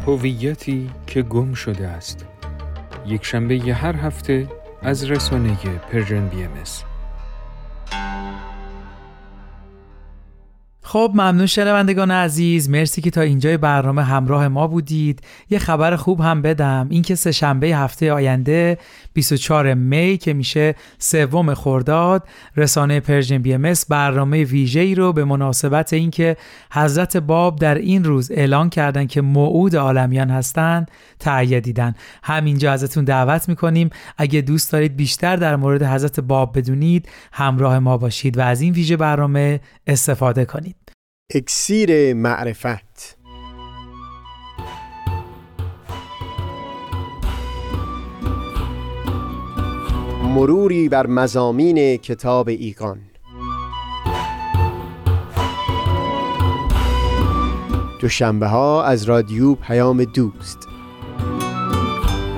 هویتی 0.09 0.89
که 1.07 1.21
گم 1.21 1.53
شده 1.53 1.87
است. 1.87 2.25
یک 3.05 3.25
شنبه 3.25 3.55
ی 3.55 3.71
هر 3.71 3.95
هفته 3.95 4.47
از 4.81 5.03
رسانه 5.03 5.57
Persian 5.91 6.27
BMS 6.27 6.49
خب 10.81 11.11
ممنون 11.13 11.45
شنوندگان 11.45 12.11
عزیز. 12.11 12.69
مرسی 12.69 13.01
که 13.01 13.11
تا 13.11 13.21
اینجای 13.21 13.57
برنامه 13.57 14.03
همراه 14.03 14.47
ما 14.47 14.67
بودید. 14.67 15.21
یه 15.49 15.59
خبر 15.59 15.95
خوب 15.95 16.21
هم 16.21 16.41
بدم. 16.41 16.87
اینکه 16.89 17.15
سه 17.15 17.31
شنبه 17.31 17.67
هفته 17.67 18.13
آینده 18.13 18.77
24 19.19 19.73
می 19.73 20.17
که 20.17 20.33
میشه 20.33 20.75
سوم 20.99 21.53
خرداد. 21.53 22.27
رسانه 22.57 22.99
Persian 22.99 23.37
BMS 23.37 23.73
برنامه 23.89 24.43
ویژه 24.43 24.79
ای 24.79 24.95
رو 24.95 25.13
به 25.13 25.25
مناسبت 25.25 25.93
اینکه 25.93 26.37
حضرت 26.73 27.17
باب 27.17 27.59
در 27.59 27.75
این 27.75 28.03
روز 28.03 28.31
اعلان 28.31 28.69
کردن 28.69 29.07
که 29.07 29.21
موعود 29.21 29.75
عالمیان 29.75 30.29
هستند 30.29 30.91
تهیه 31.19 31.59
دیدن. 31.59 31.95
همینجا 32.23 32.71
ازتون 32.71 33.03
دعوت 33.03 33.49
می‌کنیم. 33.49 33.89
اگه 34.17 34.41
دوست 34.41 34.71
دارید 34.71 34.95
بیشتر 34.95 35.35
در 35.35 35.55
مورد 35.55 35.83
حضرت 35.83 36.19
باب 36.19 36.57
بدونید 36.57 37.09
همراه 37.31 37.79
ما 37.79 37.97
باشید 37.97 38.37
و 38.37 38.41
از 38.41 38.61
این 38.61 38.73
ویژه 38.73 38.97
برنامه 38.97 39.59
استفاده 39.87 40.45
کنید. 40.45 40.75
اکسیر 41.35 42.13
معرفت 42.13 43.18
مروری 50.29 50.89
بر 50.89 51.07
مزامین 51.07 51.97
کتاب 51.97 52.47
ایقان 52.47 52.99
دوشنبه 58.01 58.47
ها 58.47 58.83
از 58.83 59.03
رادیو 59.03 59.55
پیام 59.55 60.03
دوست. 60.03 60.67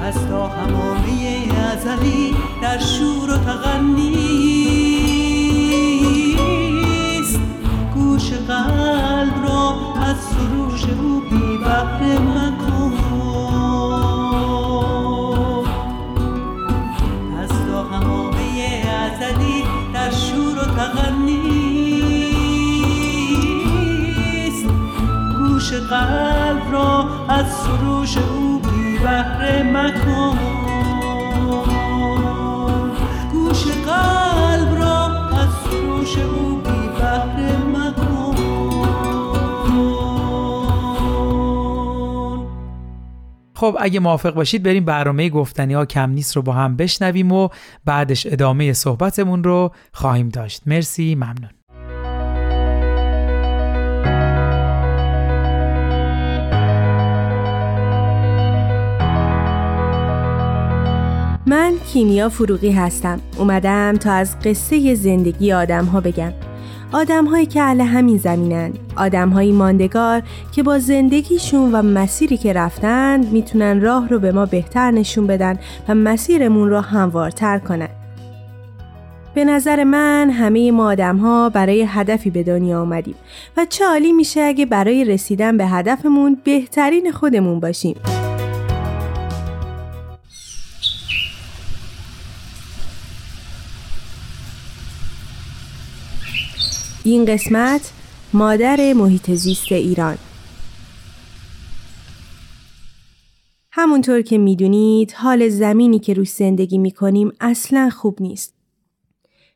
از 0.01 0.27
تا 0.27 0.47
همامه 0.47 1.47
ازلی 1.71 2.35
در 2.61 2.79
شور 2.79 3.29
و 3.29 3.37
تغنیست 3.37 3.80
گوش 25.71 25.79
قلب 25.79 26.71
را 26.71 27.09
از 27.29 27.53
سروش 27.53 28.17
او 28.17 28.59
بی 28.59 28.97
بحر 28.97 29.63
مکن. 29.63 30.37
گوش 33.31 33.63
قلب 33.65 34.75
را 34.79 35.05
از 35.29 35.49
سروش 35.63 36.17
او 36.17 36.61
مکن. 37.67 38.35
خب 43.55 43.77
اگه 43.79 43.99
موافق 43.99 44.33
باشید 44.33 44.63
بریم 44.63 44.85
برنامه 44.85 45.29
گفتنی 45.29 45.73
ها 45.73 45.85
کم 45.85 46.09
نیست 46.09 46.35
رو 46.35 46.41
با 46.41 46.53
هم 46.53 46.75
بشنویم 46.75 47.31
و 47.31 47.49
بعدش 47.85 48.27
ادامه 48.27 48.73
صحبتمون 48.73 49.43
رو 49.43 49.71
خواهیم 49.93 50.29
داشت. 50.29 50.61
مرسی 50.65 51.15
ممنون. 51.15 51.60
من 61.51 61.73
کیمیا 61.93 62.29
فروغی 62.29 62.71
هستم. 62.71 63.19
اومدم 63.37 63.93
تا 63.93 64.11
از 64.11 64.39
قصه 64.39 64.95
زندگی 64.95 65.53
آدم 65.53 65.85
ها 65.85 66.01
بگم. 66.01 66.33
آدم 66.91 67.25
هایی 67.25 67.45
که 67.45 67.61
اهل 67.61 67.81
همین 67.81 68.17
زمینن. 68.17 68.73
آدم 68.97 69.29
هایی 69.29 69.51
ماندگار 69.51 70.21
که 70.51 70.63
با 70.63 70.79
زندگیشون 70.79 71.71
و 71.71 71.81
مسیری 71.81 72.37
که 72.37 72.53
رفتند 72.53 73.31
می‌تونن 73.31 73.81
راه 73.81 74.09
رو 74.09 74.19
به 74.19 74.31
ما 74.31 74.45
بهتر 74.45 74.91
نشون 74.91 75.27
بدن 75.27 75.59
و 75.87 75.95
مسیرمون 75.95 76.69
رو 76.69 76.79
هموارتر 76.79 77.59
کنن. 77.59 77.89
به 79.33 79.45
نظر 79.45 79.83
من 79.83 80.29
همه 80.29 80.71
ما 80.71 80.91
آدم 80.91 81.17
ها 81.17 81.49
برای 81.49 81.85
هدفی 81.87 82.29
به 82.29 82.43
دنیا 82.43 82.81
آمدیم 82.81 83.15
و 83.57 83.65
چه 83.69 83.85
میشه 84.17 84.41
اگه 84.41 84.65
برای 84.65 85.05
رسیدن 85.05 85.57
به 85.57 85.67
هدفمون 85.67 86.37
بهترین 86.43 87.11
خودمون 87.11 87.59
باشیم. 87.59 87.95
این 97.03 97.25
قسمت 97.25 97.91
مادر 98.33 98.93
محیط 98.93 99.31
زیست 99.31 99.71
ایران 99.71 100.17
همونطور 103.71 104.21
که 104.21 104.37
می‌دونید 104.37 105.11
حال 105.11 105.49
زمینی 105.49 105.99
که 105.99 106.13
روش 106.13 106.29
زندگی 106.29 106.77
می‌کنیم 106.77 107.31
اصلا 107.39 107.89
خوب 107.89 108.21
نیست. 108.21 108.53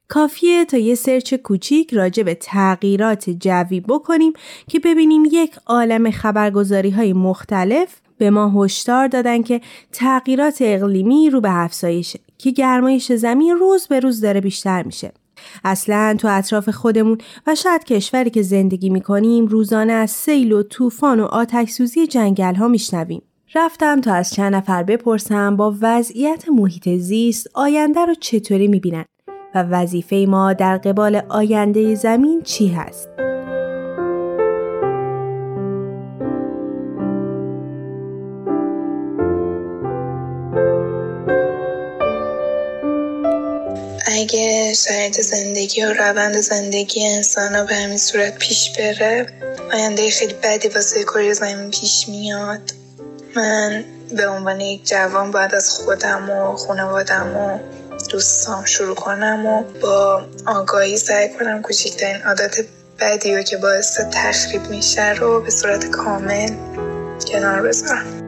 کافیه 0.07 0.65
تا 0.65 0.77
یه 0.77 0.95
سرچ 0.95 1.33
کوچیک 1.33 1.93
راجع 1.93 2.23
به 2.23 2.35
تغییرات 2.35 3.29
جوی 3.29 3.79
بکنیم 3.79 4.33
که 4.67 4.79
ببینیم 4.79 5.23
یک 5.31 5.55
عالم 5.65 6.11
خبرگزاری 6.11 6.89
های 6.89 7.13
مختلف 7.13 7.95
به 8.17 8.29
ما 8.29 8.63
هشدار 8.63 9.07
دادن 9.07 9.41
که 9.41 9.61
تغییرات 9.91 10.57
اقلیمی 10.61 11.29
رو 11.29 11.41
به 11.41 11.63
افزایشه 11.63 12.19
که 12.37 12.51
گرمایش 12.51 13.11
زمین 13.11 13.55
روز 13.55 13.87
به 13.87 13.99
روز 13.99 14.21
داره 14.21 14.41
بیشتر 14.41 14.83
میشه. 14.83 15.11
اصلا 15.63 16.15
تو 16.19 16.27
اطراف 16.31 16.69
خودمون 16.69 17.17
و 17.47 17.55
شاید 17.55 17.83
کشوری 17.83 18.29
که 18.29 18.41
زندگی 18.41 18.89
می‌کنیم 18.89 19.45
روزانه 19.45 19.93
از 19.93 20.11
سیل 20.11 20.51
و 20.51 20.63
طوفان 20.63 21.19
و 21.19 21.23
آتش 21.23 21.69
سوزی 21.69 22.07
جنگل 22.07 22.55
ها 22.55 22.67
میشنویم. 22.67 23.21
رفتم 23.55 24.01
تا 24.01 24.13
از 24.13 24.33
چند 24.33 24.55
نفر 24.55 24.83
بپرسم 24.83 25.55
با 25.55 25.75
وضعیت 25.81 26.49
محیط 26.49 26.89
زیست 26.89 27.47
آینده 27.53 28.05
رو 28.05 28.13
چطوری 28.13 28.67
می‌بینن 28.67 29.05
و 29.55 29.63
وظیفه 29.63 30.25
ما 30.29 30.53
در 30.53 30.77
قبال 30.77 31.21
آینده 31.29 31.95
زمین 31.95 32.41
چی 32.41 32.67
هست؟ 32.67 33.24
اگه 44.15 44.73
شرایط 44.73 45.21
زندگی 45.21 45.83
و 45.83 45.93
روند 45.93 46.39
زندگی 46.39 47.07
انسان 47.07 47.55
ها 47.55 47.63
به 47.63 47.75
همین 47.75 47.97
صورت 47.97 48.37
پیش 48.37 48.71
بره 48.77 49.25
آینده 49.73 50.09
خیلی 50.09 50.33
بدی 50.33 50.67
واسه 50.67 51.03
کره 51.03 51.33
زمین 51.33 51.71
پیش 51.71 52.07
میاد. 52.07 52.71
من 53.35 53.83
به 54.11 54.27
عنوان 54.27 54.61
یک 54.61 54.87
جوان 54.87 55.31
باید 55.31 55.55
از 55.55 55.69
خودم 55.69 56.29
و 56.29 56.55
خانوادم 56.55 57.37
و 57.37 57.59
دوستام 58.09 58.65
شروع 58.65 58.95
کنم 58.95 59.45
و 59.45 59.63
با 59.81 60.25
آگاهی 60.45 60.97
سعی 60.97 61.29
کنم 61.29 61.61
کوچکترین 61.61 62.21
عادت 62.21 62.55
بدی 62.99 63.35
و 63.35 63.41
که 63.41 63.57
باعث 63.57 63.99
تخریب 64.13 64.69
میشه 64.69 65.13
رو 65.13 65.41
به 65.41 65.51
صورت 65.51 65.85
کامل 65.85 66.49
کنار 67.31 67.61
بذارم. 67.61 68.24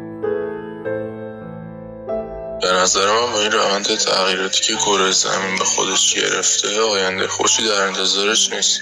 به 2.67 2.73
نظر 2.73 3.05
من 3.05 3.31
با 3.31 3.41
این 3.41 3.51
روند 3.51 3.97
تغییراتی 3.97 4.61
که 4.61 4.75
کره 4.75 5.11
زمین 5.11 5.55
به 5.55 5.63
خودش 5.63 6.13
گرفته 6.13 6.81
آینده 6.81 7.27
خوشی 7.27 7.67
در 7.67 7.81
انتظارش 7.81 8.49
نیست. 8.49 8.81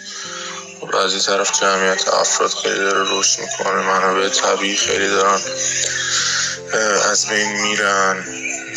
و 0.82 0.96
از 0.96 1.12
این 1.12 1.22
طرف 1.22 1.62
جمعیت 1.62 2.08
افراد 2.08 2.54
خیلی 2.54 2.80
داره 2.80 3.20
رشد 3.20 3.40
می‌کنه 3.40 3.82
منابع 3.82 4.30
طبیعی 4.30 4.78
خیلی 4.78 5.08
دارن 5.08 5.40
از 7.12 7.28
بین 7.28 7.62
میرن 7.62 8.26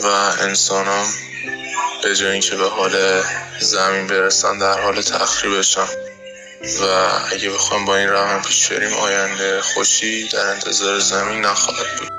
و 0.03 0.07
انسان 0.41 0.87
ها 0.87 1.05
به 2.03 2.17
جای 2.17 2.31
اینکه 2.31 2.57
به 2.57 2.69
حال 2.69 3.23
زمین 3.61 4.07
برسن 4.07 4.59
در 4.59 4.81
حال 4.81 5.03
تخریبشن 5.03 5.89
و 6.81 6.85
اگه 7.33 7.51
بخوایم 7.51 7.85
با 7.85 7.97
این 7.97 8.09
روند 8.09 8.47
پیش 8.47 8.69
بریم 8.69 8.93
آینده 8.93 9.63
خوشی 9.63 10.29
در 10.29 10.47
انتظار 10.47 10.99
زمین 10.99 11.41
نخواهد 11.41 11.97
بود. 11.99 12.18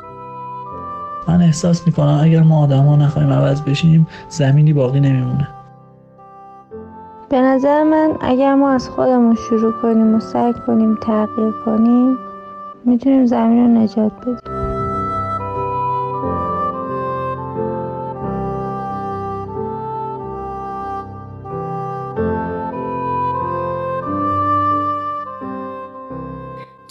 من 1.29 1.41
احساس 1.41 1.87
می‌کنم 1.87 2.19
اگر 2.23 2.43
ما 2.43 2.63
آدم 2.63 2.85
ها 2.85 2.95
نخواهیم 2.95 3.33
عوض 3.33 3.61
بشیم 3.61 4.07
زمینی 4.29 4.73
باقی 4.73 4.99
نمیمونه. 4.99 5.47
به 7.29 7.41
نظر 7.41 7.83
من 7.83 8.11
اگر 8.21 8.55
ما 8.55 8.71
از 8.71 8.89
خودمون 8.89 9.35
شروع 9.35 9.73
کنیم 9.81 10.15
و 10.15 10.19
سعی 10.19 10.53
کنیم 10.67 10.97
تغییر 11.01 11.53
کنیم 11.65 12.17
می‌تونیم 12.85 13.25
زمین 13.25 13.57
رو 13.57 13.81
نجات 13.81 14.11
بدیم. 14.21 14.58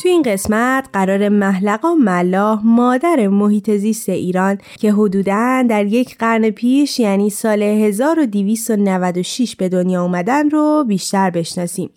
تو 0.09 0.12
این 0.12 0.23
قسمت 0.23 0.88
قرار 0.92 1.29
محلقا 1.29 1.94
ملاح 1.94 2.61
مادر 2.64 3.29
محیط 3.29 3.71
زیست 3.71 4.09
ایران 4.09 4.59
که 4.79 4.92
حدوداً 4.92 5.62
در 5.68 5.87
یک 5.87 6.18
قرن 6.18 6.51
پیش 6.51 7.01
یعنی 7.01 7.31
سال 7.31 7.62
1296 7.62 9.57
به 9.57 9.68
دنیا 9.68 10.03
اومدن 10.03 10.51
رو 10.51 10.85
بیشتر 10.88 11.31
بشناسیم. 11.31 11.90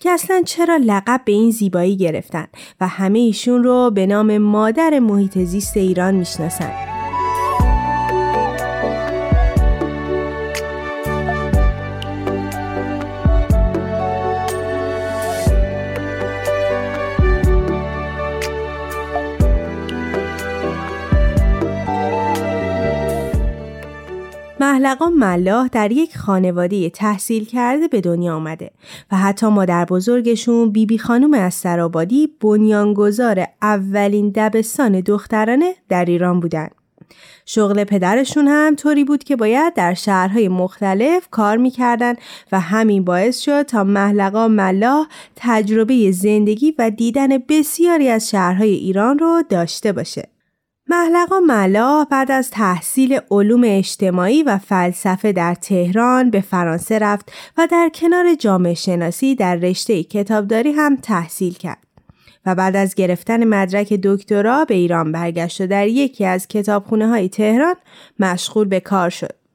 که 0.00 0.10
اصلا 0.10 0.42
چرا 0.46 0.76
لقب 0.76 1.20
به 1.24 1.32
این 1.32 1.50
زیبایی 1.50 1.96
گرفتن 1.96 2.46
و 2.80 2.88
همه 2.88 3.18
ایشون 3.18 3.64
رو 3.64 3.90
به 3.90 4.06
نام 4.06 4.38
مادر 4.38 4.98
محیط 4.98 5.38
زیست 5.38 5.76
ایران 5.76 6.14
می‌شناسن. 6.14 6.95
محلقا 24.76 25.10
ملاح 25.10 25.68
در 25.68 25.92
یک 25.92 26.18
خانواده 26.18 26.90
تحصیل 26.90 27.44
کرده 27.44 27.88
به 27.88 28.00
دنیا 28.00 28.36
آمده 28.36 28.70
و 29.12 29.16
حتی 29.16 29.46
مادر 29.46 29.84
بزرگشون 29.84 30.70
بیبی 30.70 30.86
بی 30.86 30.98
خانم 30.98 31.34
از 31.34 31.54
سرابادی 31.54 32.28
بنیانگذار 32.40 33.46
اولین 33.62 34.32
دبستان 34.34 35.00
دخترانه 35.00 35.74
در 35.88 36.04
ایران 36.04 36.40
بودن. 36.40 36.68
شغل 37.46 37.84
پدرشون 37.84 38.48
هم 38.48 38.74
طوری 38.76 39.04
بود 39.04 39.24
که 39.24 39.36
باید 39.36 39.74
در 39.74 39.94
شهرهای 39.94 40.48
مختلف 40.48 41.28
کار 41.30 41.56
می‌کردن 41.56 42.14
و 42.52 42.60
همین 42.60 43.04
باعث 43.04 43.40
شد 43.40 43.62
تا 43.62 43.84
محلقا 43.84 44.48
ملاح 44.48 45.06
تجربه 45.36 46.10
زندگی 46.12 46.74
و 46.78 46.90
دیدن 46.90 47.38
بسیاری 47.38 48.08
از 48.08 48.30
شهرهای 48.30 48.70
ایران 48.70 49.18
رو 49.18 49.42
داشته 49.48 49.92
باشه. 49.92 50.35
محلقا 50.88 51.40
ملا 51.40 52.04
بعد 52.04 52.30
از 52.30 52.50
تحصیل 52.50 53.20
علوم 53.30 53.62
اجتماعی 53.64 54.42
و 54.42 54.58
فلسفه 54.58 55.32
در 55.32 55.54
تهران 55.54 56.30
به 56.30 56.40
فرانسه 56.40 56.98
رفت 56.98 57.32
و 57.58 57.68
در 57.70 57.90
کنار 57.94 58.34
جامعه 58.34 58.74
شناسی 58.74 59.34
در 59.34 59.56
رشته 59.56 60.02
کتابداری 60.02 60.72
هم 60.72 60.96
تحصیل 60.96 61.54
کرد. 61.54 61.78
و 62.46 62.54
بعد 62.54 62.76
از 62.76 62.94
گرفتن 62.94 63.44
مدرک 63.44 63.92
دکترا 63.92 64.64
به 64.64 64.74
ایران 64.74 65.12
برگشت 65.12 65.60
و 65.60 65.66
در 65.66 65.88
یکی 65.88 66.24
از 66.24 66.48
کتابخونه 66.48 67.08
های 67.08 67.28
تهران 67.28 67.74
مشغول 68.18 68.68
به 68.68 68.80
کار 68.80 69.10
شد. 69.10 69.45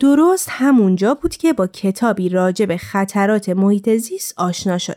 درست 0.00 0.48
همونجا 0.50 1.14
بود 1.14 1.36
که 1.36 1.52
با 1.52 1.66
کتابی 1.66 2.28
راجع 2.28 2.66
به 2.66 2.76
خطرات 2.76 3.48
محیط 3.48 3.96
زیست 3.96 4.34
آشنا 4.36 4.78
شد 4.78 4.96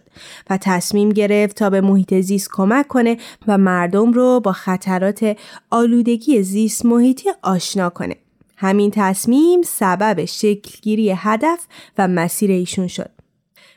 و 0.49 0.57
تصمیم 0.61 1.09
گرفت 1.09 1.55
تا 1.55 1.69
به 1.69 1.81
محیط 1.81 2.13
زیست 2.13 2.49
کمک 2.53 2.87
کنه 2.87 3.17
و 3.47 3.57
مردم 3.57 4.11
رو 4.13 4.39
با 4.39 4.51
خطرات 4.51 5.37
آلودگی 5.69 6.43
زیست 6.43 6.85
محیطی 6.85 7.29
آشنا 7.41 7.89
کنه. 7.89 8.15
همین 8.57 8.91
تصمیم 8.91 9.61
سبب 9.61 10.25
شکلگیری 10.25 11.13
هدف 11.17 11.67
و 11.97 12.07
مسیر 12.07 12.51
ایشون 12.51 12.87
شد. 12.87 13.09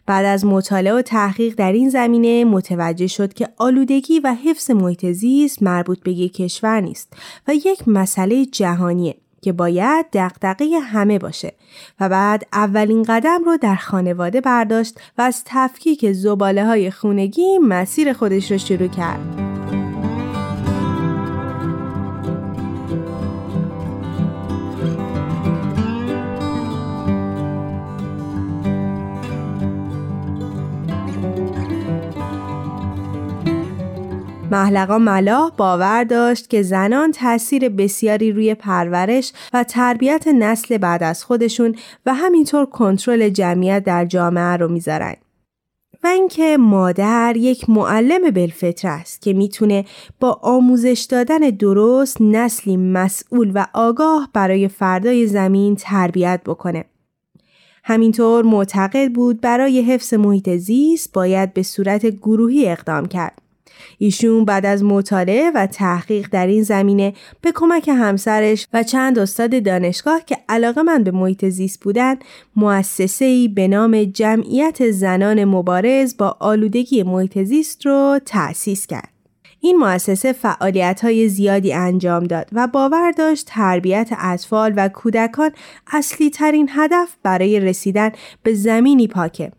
بعد 0.07 0.25
از 0.25 0.45
مطالعه 0.45 0.95
و 0.95 1.03
تحقیق 1.03 1.55
در 1.55 1.73
این 1.73 1.91
زمینه 1.91 2.45
متوجه 2.45 3.07
شد 3.07 3.35
که 3.35 3.49
آلودگی 3.57 4.21
و 4.21 4.35
حفظ 4.45 4.71
محیط 4.71 5.07
زیست 5.07 5.63
مربوط 5.63 6.01
به 6.01 6.13
یک 6.13 6.35
کشور 6.35 6.81
نیست 6.81 7.13
و 7.49 7.55
یک 7.55 7.89
مسئله 7.89 8.47
جهانیه 8.47 9.17
که 9.43 9.53
باید 9.53 10.07
دقدقه 10.13 10.65
همه 10.83 11.19
باشه 11.19 11.53
و 12.01 12.09
بعد 12.09 12.47
اولین 12.53 13.03
قدم 13.03 13.45
رو 13.45 13.57
در 13.57 13.77
خانواده 13.77 14.41
برداشت 14.41 15.01
و 15.19 15.23
از 15.23 15.43
تفکیک 15.45 16.13
زباله 16.13 16.67
های 16.67 16.91
خونگی 16.91 17.59
مسیر 17.59 18.13
خودش 18.13 18.51
رو 18.51 18.59
شروع 18.59 18.89
کرد. 18.89 19.66
محلقا 34.51 34.99
ملاح 34.99 35.51
باور 35.57 36.05
داشت 36.05 36.51
که 36.51 36.63
زنان 36.63 37.13
تاثیر 37.13 37.69
بسیاری 37.69 38.33
روی 38.33 38.55
پرورش 38.55 39.33
و 39.53 39.65
تربیت 39.65 40.29
نسل 40.29 40.79
بعد 40.79 41.03
از 41.03 41.25
خودشون 41.25 41.75
و 42.07 42.15
همینطور 42.15 42.67
کنترل 42.67 43.29
جمعیت 43.29 43.85
در 43.85 44.05
جامعه 44.05 44.57
رو 44.57 44.69
می‌ذارن. 44.69 45.15
و 46.03 46.07
اینکه 46.07 46.57
مادر 46.57 47.37
یک 47.37 47.71
معلم 47.71 48.31
بالفطره 48.31 48.91
است 48.91 49.23
که 49.23 49.33
می‌تونه 49.33 49.85
با 50.21 50.41
آموزش 50.43 51.07
دادن 51.11 51.39
درست 51.39 52.17
نسلی 52.21 52.77
مسئول 52.77 53.53
و 53.55 53.67
آگاه 53.75 54.31
برای 54.33 54.69
فردای 54.69 55.27
زمین 55.27 55.77
تربیت 55.77 56.41
بکنه. 56.47 56.85
همینطور 57.85 58.45
معتقد 58.45 59.13
بود 59.13 59.41
برای 59.41 59.83
حفظ 59.83 60.15
محیط 60.15 60.51
زیست 60.51 61.13
باید 61.13 61.55
به 61.55 61.63
صورت 61.63 62.07
گروهی 62.07 62.69
اقدام 62.69 63.07
کرد. 63.07 63.46
ایشون 63.99 64.45
بعد 64.45 64.67
از 64.67 64.85
مطالعه 64.85 65.51
و 65.55 65.67
تحقیق 65.67 66.29
در 66.33 66.47
این 66.47 66.63
زمینه 66.63 67.13
به 67.41 67.53
کمک 67.55 67.89
همسرش 67.89 68.67
و 68.73 68.83
چند 68.83 69.19
استاد 69.19 69.63
دانشگاه 69.63 70.21
که 70.27 70.39
علاقه 70.49 70.83
من 70.83 71.03
به 71.05 71.11
محیط 71.11 71.45
زیست 71.45 71.81
بودن 71.81 72.17
مؤسسه‌ای 72.57 73.49
به 73.49 73.69
نام 73.69 74.05
جمعیت 74.05 74.91
زنان 74.91 75.45
مبارز 75.45 76.17
با 76.17 76.37
آلودگی 76.41 77.03
محیط 77.03 77.39
زیست 77.39 77.87
رو 77.87 78.21
تأسیس 78.27 78.87
کرد. 78.87 79.09
این 79.61 79.77
مؤسسه 79.77 80.33
فعالیت 80.33 81.01
های 81.05 81.29
زیادی 81.29 81.73
انجام 81.73 82.25
داد 82.25 82.49
و 82.53 82.67
باور 82.67 83.11
داشت 83.11 83.47
تربیت 83.47 84.11
اطفال 84.19 84.73
و 84.77 84.89
کودکان 84.89 85.51
اصلی 85.93 86.31
ترین 86.31 86.69
هدف 86.73 87.17
برای 87.23 87.61
رسیدن 87.61 88.11
به 88.43 88.55
زمینی 88.55 89.09
پاکه 89.09 89.53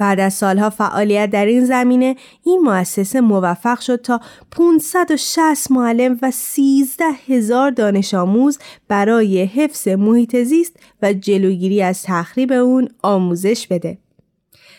بعد 0.00 0.20
از 0.20 0.34
سالها 0.34 0.70
فعالیت 0.70 1.30
در 1.30 1.46
این 1.46 1.64
زمینه 1.64 2.16
این 2.44 2.60
مؤسسه 2.60 3.20
موفق 3.20 3.80
شد 3.80 3.96
تا 3.96 4.20
560 4.50 5.70
معلم 5.70 6.18
و 6.22 6.30
13 6.30 7.04
هزار 7.28 7.70
دانش 7.70 8.14
آموز 8.14 8.58
برای 8.88 9.44
حفظ 9.44 9.88
محیط 9.88 10.36
زیست 10.36 10.76
و 11.02 11.12
جلوگیری 11.12 11.82
از 11.82 12.02
تخریب 12.02 12.52
اون 12.52 12.88
آموزش 13.02 13.66
بده. 13.66 13.98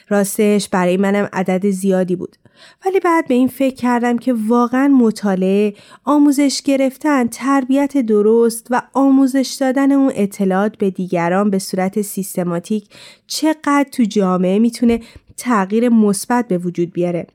راستش 0.09 0.69
برای 0.69 0.97
منم 0.97 1.29
عدد 1.33 1.69
زیادی 1.69 2.15
بود 2.15 2.35
ولی 2.85 2.99
بعد 2.99 3.27
به 3.27 3.33
این 3.33 3.47
فکر 3.47 3.75
کردم 3.75 4.17
که 4.17 4.33
واقعا 4.47 4.87
مطالعه، 4.87 5.73
آموزش 6.03 6.61
گرفتن، 6.65 7.27
تربیت 7.27 7.97
درست 7.97 8.67
و 8.69 8.81
آموزش 8.93 9.57
دادن 9.59 9.91
اون 9.91 10.11
اطلاعات 10.15 10.77
به 10.77 10.89
دیگران 10.89 11.49
به 11.49 11.59
صورت 11.59 12.01
سیستماتیک 12.01 12.89
چقدر 13.27 13.85
تو 13.91 14.03
جامعه 14.03 14.59
می‌تونه 14.59 14.99
تغییر 15.37 15.89
مثبت 15.89 16.47
به 16.47 16.57
وجود 16.57 16.91
بیاره. 16.93 17.27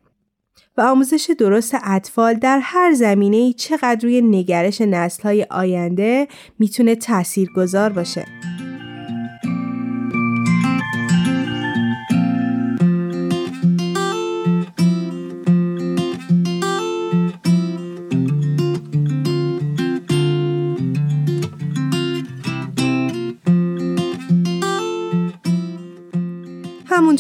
و 0.77 0.81
آموزش 0.81 1.31
درست 1.39 1.77
اطفال 1.85 2.35
در 2.35 2.61
هر 2.63 2.93
زمینه 2.93 3.53
چقدر 3.53 3.99
روی 4.03 4.21
نگرش 4.21 4.81
نسلهای 4.81 5.47
آینده 5.51 6.29
می‌تونه 6.59 6.95
تأثیر 6.95 7.51
گذار 7.57 7.93
باشه. 7.93 8.56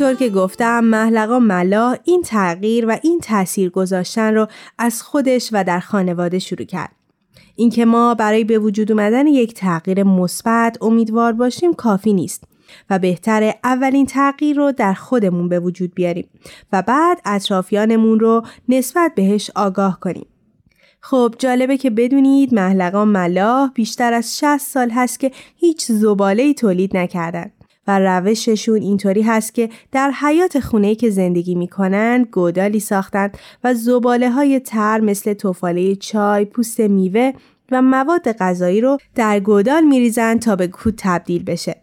همونطور 0.00 0.26
که 0.26 0.34
گفتم 0.34 0.84
محلقا 0.84 1.38
ملا 1.38 1.96
این 2.04 2.22
تغییر 2.22 2.86
و 2.86 2.98
این 3.02 3.20
تاثیر 3.20 3.70
گذاشتن 3.70 4.34
رو 4.34 4.46
از 4.78 5.02
خودش 5.02 5.48
و 5.52 5.64
در 5.64 5.80
خانواده 5.80 6.38
شروع 6.38 6.64
کرد. 6.64 6.92
اینکه 7.54 7.84
ما 7.84 8.14
برای 8.14 8.44
به 8.44 8.58
وجود 8.58 8.92
اومدن 8.92 9.26
یک 9.26 9.54
تغییر 9.54 10.02
مثبت 10.02 10.82
امیدوار 10.82 11.32
باشیم 11.32 11.74
کافی 11.74 12.12
نیست 12.12 12.44
و 12.90 12.98
بهتر 12.98 13.54
اولین 13.64 14.06
تغییر 14.06 14.56
رو 14.56 14.72
در 14.72 14.94
خودمون 14.94 15.48
به 15.48 15.60
وجود 15.60 15.94
بیاریم 15.94 16.28
و 16.72 16.82
بعد 16.82 17.20
اطرافیانمون 17.24 18.20
رو 18.20 18.42
نسبت 18.68 19.12
بهش 19.14 19.50
آگاه 19.54 20.00
کنیم. 20.00 20.26
خب 21.00 21.34
جالبه 21.38 21.76
که 21.76 21.90
بدونید 21.90 22.54
محلقان 22.54 23.08
ملاح 23.08 23.70
بیشتر 23.74 24.12
از 24.12 24.38
60 24.38 24.58
سال 24.58 24.90
هست 24.90 25.20
که 25.20 25.30
هیچ 25.56 25.86
زباله 25.92 26.54
تولید 26.54 26.96
نکردن 26.96 27.50
و 27.88 27.98
روششون 27.98 28.82
اینطوری 28.82 29.22
هست 29.22 29.54
که 29.54 29.68
در 29.92 30.10
حیات 30.10 30.60
خونه 30.60 30.94
که 30.94 31.10
زندگی 31.10 31.54
می‌کنن 31.54 32.26
گودالی 32.32 32.80
ساختن 32.80 33.30
و 33.64 33.74
زباله 33.74 34.30
های 34.30 34.60
تر 34.60 35.00
مثل 35.00 35.32
توفاله 35.32 35.96
چای، 35.96 36.44
پوست 36.44 36.80
میوه 36.80 37.32
و 37.72 37.82
مواد 37.82 38.32
غذایی 38.32 38.80
رو 38.80 38.98
در 39.14 39.40
گودال 39.40 39.84
میریزن 39.84 40.38
تا 40.38 40.56
به 40.56 40.68
کود 40.68 40.94
تبدیل 40.98 41.42
بشه. 41.42 41.76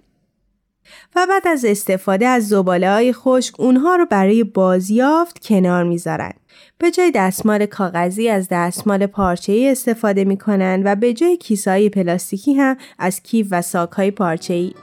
و 1.16 1.28
بعد 1.30 1.48
از 1.48 1.66
استفاده 1.66 2.28
از 2.28 2.48
زباله 2.48 2.92
های 2.92 3.14
خشک 3.14 3.60
اونها 3.60 3.96
رو 3.96 4.06
برای 4.06 4.44
بازیافت 4.44 5.40
کنار 5.40 5.84
می‌ذارن. 5.84 6.34
به 6.78 6.92
جای 6.92 7.12
دستمال 7.16 7.66
کاغذی 7.66 8.30
از 8.30 8.48
دستمال 8.52 9.06
پارچه‌ای 9.06 9.70
استفاده 9.70 10.24
می‌کنن 10.24 10.82
و 10.86 10.96
به 10.96 11.14
جای 11.14 11.38
کیسای 11.38 11.90
پلاستیکی 11.90 12.54
هم 12.54 12.78
از 13.00 13.22
کیف 13.22 13.48
و 13.52 13.62
ساکهای 13.62 14.12
پارچه‌ای 14.12 14.74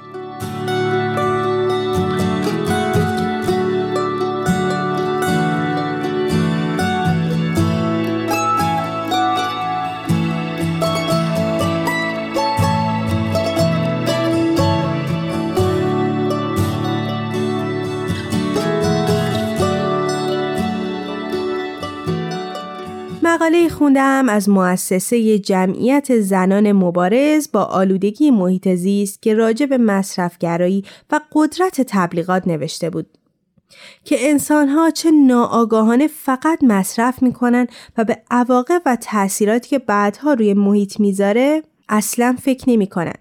مقاله 23.40 23.68
خوندم 23.68 24.28
از 24.28 24.48
مؤسسه 24.48 25.38
جمعیت 25.38 26.20
زنان 26.20 26.72
مبارز 26.72 27.48
با 27.52 27.64
آلودگی 27.64 28.30
محیط 28.30 28.68
زیست 28.68 29.22
که 29.22 29.34
راجع 29.34 29.66
به 29.66 29.78
مصرفگرایی 29.78 30.84
و 31.10 31.20
قدرت 31.32 31.80
تبلیغات 31.80 32.46
نوشته 32.46 32.90
بود. 32.90 33.18
که 34.04 34.16
انسانها 34.30 34.90
چه 34.90 35.10
ناآگاهانه 35.10 36.06
فقط 36.06 36.64
مصرف 36.64 37.22
می‌کنن 37.22 37.66
و 37.98 38.04
به 38.04 38.22
عواقب 38.30 38.82
و 38.86 38.96
تأثیراتی 39.00 39.68
که 39.68 39.78
بعدها 39.78 40.32
روی 40.32 40.54
محیط 40.54 41.00
می‌ذاره 41.00 41.62
اصلا 41.88 42.36
فکر 42.42 42.70
نمی‌کنن. 42.70 43.16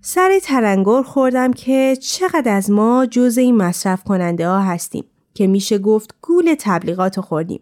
سر 0.00 0.38
ترنگور 0.42 1.02
خوردم 1.02 1.52
که 1.52 1.96
چقدر 2.00 2.56
از 2.56 2.70
ما 2.70 3.06
جز 3.06 3.38
این 3.38 3.56
مصرف 3.56 4.04
کننده 4.04 4.48
ها 4.48 4.60
هستیم 4.60 5.04
که 5.34 5.46
میشه 5.46 5.78
گفت 5.78 6.14
گول 6.22 6.54
تبلیغات 6.58 7.20
خوردیم. 7.20 7.60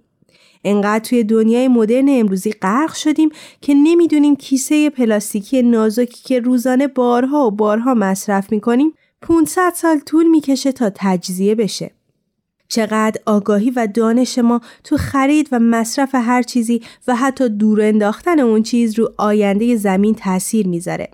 انقدر 0.65 1.05
توی 1.05 1.25
دنیای 1.25 1.69
مدرن 1.69 2.09
امروزی 2.09 2.53
غرق 2.53 2.95
شدیم 2.95 3.31
که 3.61 3.75
نمی‌دونیم 3.75 4.37
کیسه 4.37 4.91
پلاستیکی 4.91 5.63
نازکی 5.63 6.23
که 6.25 6.41
روزانه 6.41 6.89
بارها 6.89 7.47
و 7.47 7.51
بارها 7.51 7.95
مصرف 7.95 8.53
می‌کنیم 8.53 8.93
500 9.23 9.73
سال 9.75 9.99
طول 9.99 10.27
می‌کشه 10.27 10.73
تا 10.73 10.91
تجزیه 10.95 11.55
بشه. 11.55 11.91
چقدر 12.69 13.21
آگاهی 13.27 13.71
و 13.71 13.89
دانش 13.95 14.39
ما 14.39 14.61
تو 14.85 14.97
خرید 14.97 15.49
و 15.53 15.59
مصرف 15.59 16.15
هر 16.15 16.43
چیزی 16.43 16.83
و 17.09 17.17
حتی 17.17 17.49
دور 17.49 17.83
انداختن 17.83 18.41
اون 18.41 18.63
چیز 18.63 18.99
رو 18.99 19.13
آینده 19.17 19.77
زمین 19.77 20.15
تاثیر 20.15 20.69
می‌ذاره. 20.69 21.09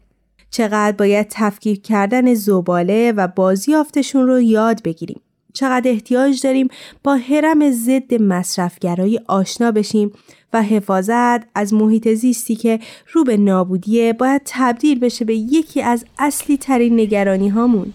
چقدر 0.51 0.97
باید 0.97 1.27
تفکیک 1.31 1.83
کردن 1.83 2.35
زباله 2.35 3.13
و 3.13 3.29
بازیافتشون 3.29 4.27
رو 4.27 4.41
یاد 4.41 4.83
بگیریم. 4.83 5.21
چقدر 5.53 5.91
احتیاج 5.91 6.43
داریم 6.43 6.69
با 7.05 7.17
حرم 7.17 7.71
ضد 7.71 8.15
مصرفگرایی 8.23 9.21
آشنا 9.27 9.71
بشیم 9.71 10.13
و 10.53 10.63
حفاظت 10.63 11.41
از 11.55 11.75
محیط 11.75 12.09
زیستی 12.09 12.57
که 12.57 12.81
رو 13.13 13.25
به 13.25 13.37
نابودیه 13.37 14.13
باید 14.13 14.43
تبدیل 14.45 14.99
بشه 14.99 15.25
به 15.25 15.35
یکی 15.35 15.83
از 15.83 16.05
اصلی 16.19 16.57
ترین 16.57 17.01
نگرانی 17.01 17.49
هامون. 17.49 17.93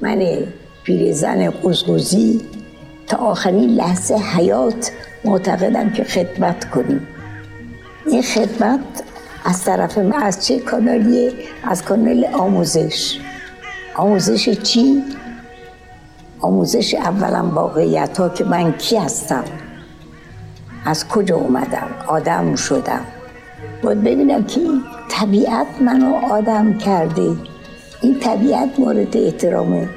من 0.00 0.46
پیرزن 0.84 1.50
قزقزی 1.50 2.40
تا 3.06 3.16
آخرین 3.16 3.70
لحظه 3.70 4.14
حیات 4.14 4.92
معتقدم 5.24 5.90
که 5.90 6.04
خدمت 6.04 6.70
کنیم 6.70 7.06
این 8.06 8.22
خدمت 8.22 9.02
از 9.44 9.64
طرف 9.64 9.98
من 9.98 10.22
از 10.22 10.46
چه 10.46 10.58
کانالیه؟ 10.58 11.32
از 11.64 11.82
کانال 11.82 12.24
آموزش. 12.32 13.18
آموزش 13.96 14.48
چی؟ 14.48 15.02
آموزش 16.40 16.94
اولا 16.94 17.50
واقعیت 17.50 18.18
ها 18.18 18.28
که 18.28 18.44
من 18.44 18.72
کی 18.72 18.96
هستم؟ 18.96 19.44
از 20.84 21.08
کجا 21.08 21.36
اومدم؟ 21.36 21.88
آدم 22.06 22.54
شدم. 22.54 23.00
باید 23.82 24.02
ببینم 24.02 24.44
که 24.44 24.60
این 24.60 24.82
طبیعت 25.08 25.66
منو 25.80 26.14
آدم 26.14 26.78
کرده. 26.78 27.36
این 28.02 28.18
طبیعت 28.20 28.78
مورد 28.78 29.16
احترامه. 29.16 29.88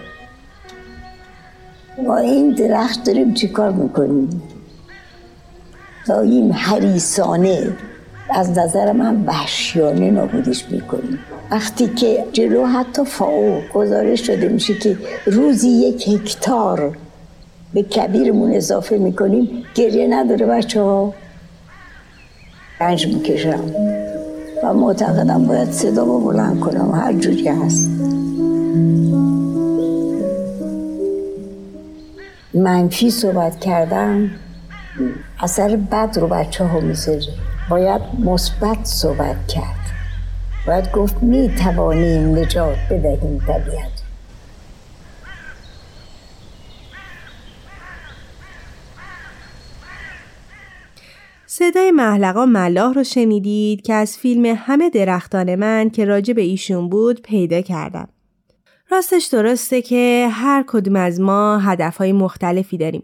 ما 2.04 2.18
این 2.18 2.50
درخت 2.50 3.04
داریم 3.04 3.34
چیکار 3.34 3.72
می‌کنیم؟ 3.72 4.42
داییم 6.08 6.52
حریسانه 6.54 7.78
از 8.30 8.58
نظر 8.58 8.92
من 8.92 9.24
وحشیانه 9.26 10.12
نابودش 10.12 10.66
می‌کنیم 10.72 11.20
وقتی 11.52 11.88
که 11.88 12.26
جلو 12.34 12.66
حتی 12.66 13.06
فاو 13.06 13.62
گزارش 13.74 14.28
شده 14.28 14.48
میشه 14.48 14.74
که 14.74 14.98
روزی 15.26 15.70
یک 15.70 16.08
هکتار 16.08 16.98
به 17.74 17.84
کبیرمون 17.84 18.52
اضافه 18.52 18.98
می‌کنیم 18.98 19.64
گریه 19.76 20.08
نداره 20.08 20.46
بچه 20.46 20.82
ها 20.82 21.14
رنج 22.80 23.08
می‌کشم. 23.08 23.64
و 24.64 24.74
معتقدم 24.74 25.46
باید 25.46 25.72
صدا 25.72 26.06
با 26.06 26.20
بلند 26.20 26.60
کنم. 26.60 26.92
هر 26.92 27.14
جوری 27.14 27.48
هست. 27.48 27.90
منفی 32.54 33.12
صحبت 33.12 33.60
کردم 33.60 34.30
اثر 35.40 35.76
بد 35.76 36.18
رو 36.22 36.28
بچه 36.28 36.64
ها 36.66 36.80
می‌ذاره. 36.80 37.34
باید 37.70 38.02
مثبت 38.20 38.84
صحبت 38.84 39.48
کرد 39.48 39.86
باید 40.68 40.92
گفت 40.92 41.24
می 41.24 41.50
توانیم 41.64 42.40
نجات 42.40 42.78
بدهیم 42.92 43.40
طبیعت 43.48 43.92
صدای 51.46 51.92
محلقا 51.92 52.46
ملاح 52.46 52.94
رو 52.94 53.04
شنیدید 53.04 53.82
که 53.82 53.94
از 53.94 54.18
فیلم 54.18 54.56
همه 54.58 54.90
درختان 54.90 55.56
من 55.56 55.90
که 55.90 56.06
راجع 56.06 56.34
به 56.34 56.42
ایشون 56.42 56.90
بود 56.90 57.22
پیدا 57.22 57.62
کردم. 57.62 58.08
راستش 58.92 59.26
درسته 59.26 59.82
که 59.82 60.28
هر 60.32 60.64
کدوم 60.68 60.96
از 60.96 61.20
ما 61.20 61.58
هدفهای 61.58 62.12
مختلفی 62.12 62.78
داریم 62.78 63.04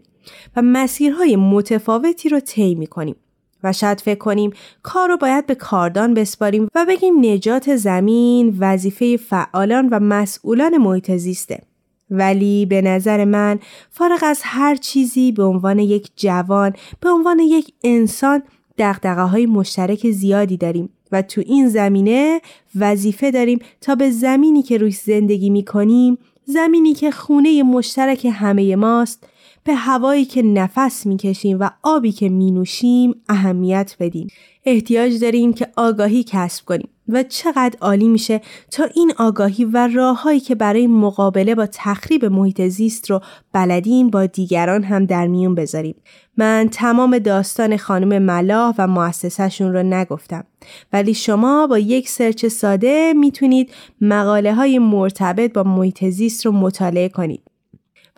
و 0.56 0.62
مسیرهای 0.62 1.36
متفاوتی 1.36 2.28
رو 2.28 2.40
طی 2.40 2.74
می‌کنیم. 2.74 3.16
و 3.64 3.72
شاید 3.72 4.00
فکر 4.00 4.18
کنیم 4.18 4.50
کار 4.82 5.08
رو 5.08 5.16
باید 5.16 5.46
به 5.46 5.54
کاردان 5.54 6.14
بسپاریم 6.14 6.68
و 6.74 6.86
بگیم 6.88 7.24
نجات 7.24 7.76
زمین 7.76 8.56
وظیفه 8.58 9.16
فعالان 9.16 9.88
و 9.88 10.00
مسئولان 10.00 10.76
محیط 10.78 11.10
زیسته. 11.10 11.62
ولی 12.10 12.66
به 12.66 12.82
نظر 12.82 13.24
من 13.24 13.58
فارغ 13.90 14.18
از 14.22 14.40
هر 14.42 14.76
چیزی 14.76 15.32
به 15.32 15.42
عنوان 15.42 15.78
یک 15.78 16.10
جوان 16.16 16.72
به 17.00 17.10
عنوان 17.10 17.38
یک 17.38 17.72
انسان 17.84 18.42
دقدقه 18.78 19.22
های 19.22 19.46
مشترک 19.46 20.10
زیادی 20.10 20.56
داریم 20.56 20.88
و 21.12 21.22
تو 21.22 21.42
این 21.46 21.68
زمینه 21.68 22.40
وظیفه 22.76 23.30
داریم 23.30 23.58
تا 23.80 23.94
به 23.94 24.10
زمینی 24.10 24.62
که 24.62 24.78
روی 24.78 24.90
زندگی 24.90 25.50
می 25.50 25.64
کنیم 25.64 26.18
زمینی 26.44 26.94
که 26.94 27.10
خونه 27.10 27.62
مشترک 27.62 28.26
همه 28.32 28.76
ماست 28.76 29.28
به 29.64 29.74
هوایی 29.74 30.24
که 30.24 30.42
نفس 30.42 31.06
می‌کشیم 31.06 31.56
و 31.60 31.70
آبی 31.82 32.12
که 32.12 32.28
می 32.28 32.50
نوشیم 32.50 33.14
اهمیت 33.28 33.96
بدیم. 34.00 34.28
احتیاج 34.64 35.20
داریم 35.20 35.52
که 35.52 35.68
آگاهی 35.76 36.24
کسب 36.28 36.64
کنیم 36.64 36.88
و 37.08 37.22
چقدر 37.22 37.78
عالی 37.80 38.08
میشه 38.08 38.40
تا 38.70 38.84
این 38.94 39.12
آگاهی 39.18 39.64
و 39.64 39.88
راههایی 39.94 40.40
که 40.40 40.54
برای 40.54 40.86
مقابله 40.86 41.54
با 41.54 41.66
تخریب 41.72 42.24
محیط 42.24 42.62
زیست 42.62 43.10
رو 43.10 43.20
بلدیم 43.52 44.10
با 44.10 44.26
دیگران 44.26 44.82
هم 44.82 45.06
در 45.06 45.26
میون 45.26 45.54
بذاریم. 45.54 45.94
من 46.36 46.68
تمام 46.72 47.18
داستان 47.18 47.76
خانم 47.76 48.22
ملاح 48.22 48.74
و 48.78 48.86
مؤسسهشون 48.86 49.72
رو 49.72 49.82
نگفتم 49.82 50.44
ولی 50.92 51.14
شما 51.14 51.66
با 51.66 51.78
یک 51.78 52.08
سرچ 52.08 52.46
ساده 52.46 53.12
می‌تونید 53.16 53.70
مقاله 54.00 54.54
های 54.54 54.78
مرتبط 54.78 55.52
با 55.52 55.62
محیط 55.62 56.04
زیست 56.04 56.46
رو 56.46 56.52
مطالعه 56.52 57.08
کنید. 57.08 57.51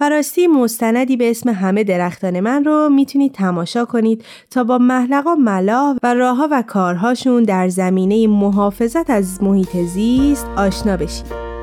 و 0.01 0.09
راستی 0.09 0.47
مستندی 0.47 1.16
به 1.16 1.30
اسم 1.30 1.49
همه 1.49 1.84
درختان 1.84 2.40
من 2.40 2.64
رو 2.64 2.88
می‌تونید 2.88 3.32
تماشا 3.32 3.84
کنید 3.84 4.24
تا 4.51 4.64
با 4.64 4.78
محلقا 4.78 5.34
ملا 5.34 5.97
و 6.03 6.14
راهها 6.14 6.49
و 6.51 6.62
کارهاشون 6.62 7.42
در 7.42 7.68
زمینه 7.68 8.26
محافظت 8.26 9.11
از 9.11 9.42
محیط 9.42 9.76
زیست 9.76 10.47
آشنا 10.57 10.97
بشید. 10.97 11.53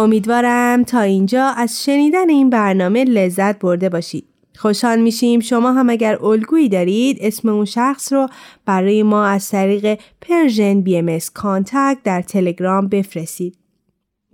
امیدوارم 0.00 0.84
تا 0.84 1.00
اینجا 1.00 1.44
از 1.46 1.84
شنیدن 1.84 2.30
این 2.30 2.50
برنامه 2.50 3.04
لذت 3.04 3.58
برده 3.58 3.88
باشید. 3.88 4.26
خوشحال 4.56 5.00
میشیم 5.00 5.40
شما 5.40 5.72
هم 5.72 5.90
اگر 5.90 6.24
الگویی 6.24 6.68
دارید 6.68 7.18
اسم 7.20 7.48
اون 7.48 7.64
شخص 7.64 8.12
رو 8.12 8.26
برای 8.66 9.02
ما 9.02 9.24
از 9.24 9.48
طریق 9.48 9.98
Persian 10.20 10.80
BMS 10.80 11.18
contact 11.34 11.98
در 12.04 12.22
تلگرام 12.22 12.88
بفرستید. 12.88 13.58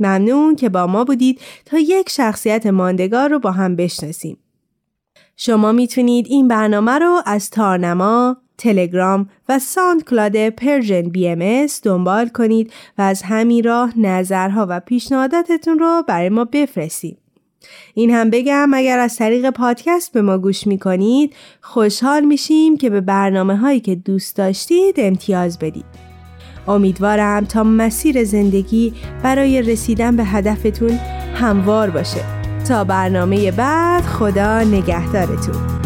ممنون 0.01 0.57
که 0.57 0.69
با 0.69 0.87
ما 0.87 1.05
بودید 1.05 1.41
تا 1.65 1.79
یک 1.79 2.09
شخصیت 2.09 2.67
ماندگار 2.67 3.31
رو 3.31 3.39
با 3.39 3.51
هم 3.51 3.77
بشناسیم. 3.77 4.39
شما 5.37 5.73
می‌تونید 5.73 6.27
این 6.29 6.49
برنامه 6.49 6.99
رو 6.99 7.23
از 7.27 7.51
تارنما، 7.51 8.37
تلگرام 8.59 9.29
و 9.49 9.59
SoundCloud 9.59 10.49
Persian 10.49 11.03
BMS 11.03 11.67
دنبال 11.83 12.29
کنید 12.29 12.73
و 12.99 13.03
از 13.03 13.23
همین 13.23 13.65
راه 13.65 13.99
نظرها 13.99 14.67
و 14.69 14.81
پیشنهاداتتون 14.81 15.79
رو 15.79 16.03
برای 16.09 16.29
ما 16.29 16.45
بفرستید. 16.45 17.19
این 17.95 18.11
هم 18.11 18.31
بگم 18.31 18.71
اگر 18.75 18.99
از 18.99 19.17
طریق 19.17 19.51
پادکست 19.51 20.13
به 20.13 20.23
ما 20.23 20.39
گوش 20.39 20.67
می‌کنید 20.67 21.35
خوشحال 21.61 22.25
میشیم 22.25 22.77
که 22.77 22.91
به 22.91 23.01
برنامه 23.01 23.57
هایی 23.57 23.81
که 23.81 23.95
دوست 23.95 24.37
داشتید 24.37 24.95
امتیاز 24.99 25.59
بدید. 25.59 26.07
امیدوارم 26.69 27.45
تا 27.45 27.65
مسیر 27.65 28.25
زندگی 28.25 28.95
برای 29.23 29.63
رسیدن 29.63 30.17
به 30.17 30.25
هدفتون 30.25 30.91
هموار 31.35 31.91
باشه. 31.91 32.21
تا 32.69 32.85
برنامه 32.85 33.51
بعد 33.51 34.03
خدا 34.03 34.61
نگهدارتون. 34.61 35.86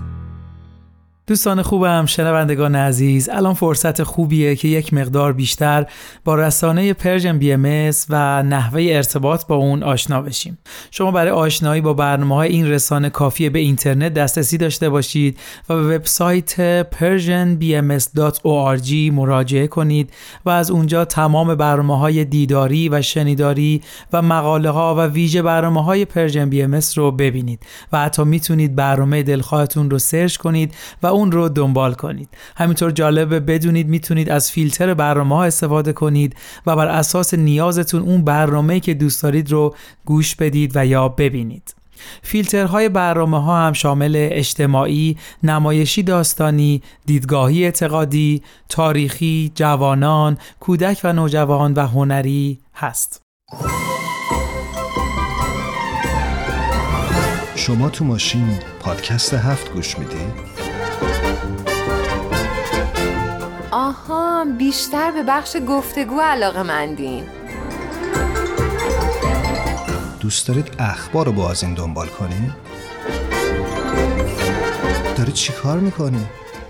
دوستان 1.31 1.61
خوبم 1.61 2.05
شنوندگان 2.05 2.75
عزیز 2.75 3.29
الان 3.29 3.53
فرصت 3.53 4.03
خوبیه 4.03 4.55
که 4.55 4.67
یک 4.67 4.93
مقدار 4.93 5.33
بیشتر 5.33 5.85
با 6.23 6.35
رسانه 6.35 6.93
Persian 6.93 7.39
BMS 7.39 7.91
و 8.09 8.43
نحوه 8.43 8.87
ارتباط 8.89 9.45
با 9.45 9.55
اون 9.55 9.83
آشنا 9.83 10.21
بشیم. 10.21 10.57
شما 10.91 11.11
برای 11.11 11.31
آشنایی 11.31 11.81
با 11.81 11.93
برنامه 11.93 12.35
های 12.35 12.49
این 12.49 12.67
رسانه 12.67 13.09
کافیه 13.09 13.49
به 13.49 13.59
اینترنت 13.59 14.13
دسترسی 14.13 14.57
داشته 14.57 14.89
باشید 14.89 15.37
و 15.69 15.75
به 15.75 15.95
وبسایت 15.95 16.83
persianbms.org 16.91 18.93
مراجعه 19.13 19.67
کنید 19.67 20.13
و 20.45 20.49
از 20.49 20.71
اونجا 20.71 21.05
تمام 21.05 21.55
برنامه 21.55 21.99
های 21.99 22.25
دیداری 22.25 22.89
و 22.89 23.01
شنیداری 23.01 23.81
و 24.13 24.21
مقاله 24.21 24.69
ها 24.69 24.95
و 24.95 24.99
ویژه 24.99 25.41
برنامه 25.41 25.83
های 25.83 26.05
Persian 26.05 26.49
BMS 26.49 26.79
رو 26.95 27.11
ببینید 27.11 27.65
و 27.91 27.99
حتی 27.99 28.23
می‌تونید 28.23 28.75
برنامه 28.75 29.23
دلخواهتون 29.23 29.89
رو 29.89 29.99
search 29.99 30.37
کنید 30.37 30.73
و 31.03 31.07
اون 31.07 31.20
رو 31.29 31.49
دنبال 31.49 31.93
کنید 31.93 32.29
همینطور 32.55 32.91
جالبه 32.91 33.39
بدونید 33.39 33.87
می‌تونید 33.87 34.29
از 34.29 34.51
فیلتر 34.51 34.93
برنامه 34.93 35.35
ها 35.35 35.43
استفاده 35.43 35.93
کنید 35.93 36.35
و 36.65 36.75
بر 36.75 36.87
اساس 36.87 37.33
نیازتون 37.33 38.01
اون 38.01 38.23
برنامه 38.23 38.79
که 38.79 38.93
دوست 38.93 39.23
دارید 39.23 39.51
رو 39.51 39.75
گوش 40.05 40.35
بدید 40.35 40.71
و 40.75 40.85
یا 40.85 41.07
ببینید 41.09 41.75
فیلترهای 42.21 42.89
برنامه 42.89 43.43
ها 43.43 43.67
هم 43.67 43.73
شامل 43.73 44.27
اجتماعی، 44.31 45.17
نمایشی 45.43 46.03
داستانی، 46.03 46.81
دیدگاهی 47.05 47.63
اعتقادی، 47.63 48.41
تاریخی، 48.69 49.51
جوانان، 49.55 50.37
کودک 50.59 51.01
و 51.03 51.13
نوجوان 51.13 51.73
و 51.73 51.87
هنری 51.87 52.59
هست. 52.75 53.21
شما 57.55 57.89
تو 57.89 58.05
ماشین 58.05 58.59
پادکست 58.79 59.33
هفت 59.33 59.73
گوش 59.73 59.99
میدی؟ 59.99 60.50
آها 64.41 64.51
بیشتر 64.51 65.11
به 65.11 65.23
بخش 65.23 65.57
گفتگو 65.67 66.21
علاقه 66.21 66.63
مندین 66.63 67.23
دوست 70.19 70.47
دارید 70.47 70.71
اخبار 70.79 71.25
رو 71.25 71.31
با 71.31 71.51
از 71.51 71.63
این 71.63 71.73
دنبال 71.73 72.07
کنی؟ 72.07 72.53
داری 75.17 75.31
چی 75.31 75.53
کار 75.53 75.79
می‌کنی؟ 75.79 76.25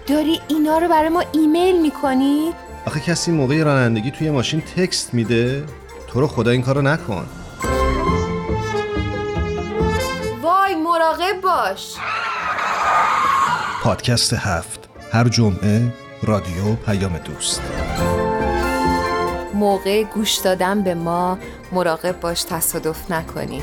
داری 0.08 0.42
اینا 0.48 0.78
رو 0.78 0.88
برای 0.88 1.10
ما 1.10 1.24
ایمیل 1.32 1.82
می‌کنی؟ 1.82 2.54
آخه 2.86 3.00
کسی 3.00 3.32
موقع 3.32 3.64
رانندگی 3.64 4.12
توی 4.12 4.30
ماشین 4.30 4.62
تکست 4.62 5.14
میده؟ 5.14 5.64
تو 6.08 6.20
رو 6.20 6.28
خدا 6.28 6.52
این 6.52 6.62
کارو 6.62 6.82
نکن 6.82 7.26
وای 10.42 10.76
مراقب 10.76 11.42
باش 11.42 11.96
پادکست 13.84 14.34
هفت 14.34 14.90
هر 15.12 15.30
جمعه 15.30 16.01
رادیو 16.24 16.76
پیام 16.86 17.18
دوست. 17.18 17.62
موقع 19.54 20.04
گوش 20.04 20.36
دادن 20.36 20.84
به 20.84 20.96
ما 20.96 21.38
مراقب 21.72 22.20
باش 22.20 22.44
تصادف 22.44 23.12
نکنی. 23.12 23.62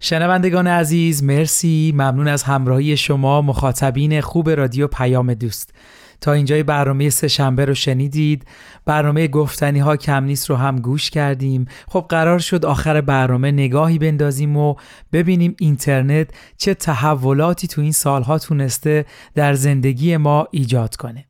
شنوندگان 0.00 0.66
عزیز 0.66 1.22
مرسی. 1.22 1.92
ممنون 1.94 2.28
از 2.28 2.42
همراهی 2.42 2.96
شما 2.96 3.42
مخاطبین 3.42 4.20
خوب 4.20 4.50
رادیو 4.50 4.86
پیام 4.86 5.34
دوست. 5.34 5.70
تا 6.20 6.32
اینجای 6.32 6.62
برنامه 6.62 7.10
سه 7.10 7.28
شنبه 7.28 7.64
رو 7.64 7.74
شنیدید. 7.74 8.44
برنامه 8.84 9.28
گفتنی 9.28 9.78
ها 9.78 9.96
کم 9.96 10.24
نیست 10.24 10.50
رو 10.50 10.56
هم 10.56 10.76
گوش 10.76 11.10
کردیم. 11.10 11.64
خب 11.88 12.06
قرار 12.08 12.38
شد 12.38 12.64
آخر 12.64 13.00
برنامه 13.00 13.52
نگاهی 13.52 13.98
بندازیم 13.98 14.56
و 14.56 14.74
ببینیم 15.12 15.54
اینترنت 15.58 16.28
چه 16.56 16.74
تحولاتی 16.74 17.66
تو 17.66 17.80
این 17.80 17.92
سالها 17.92 18.38
تونسته 18.38 19.04
در 19.34 19.54
زندگی 19.54 20.16
ما 20.16 20.48
ایجاد 20.50 20.96
کنه. 20.96 21.29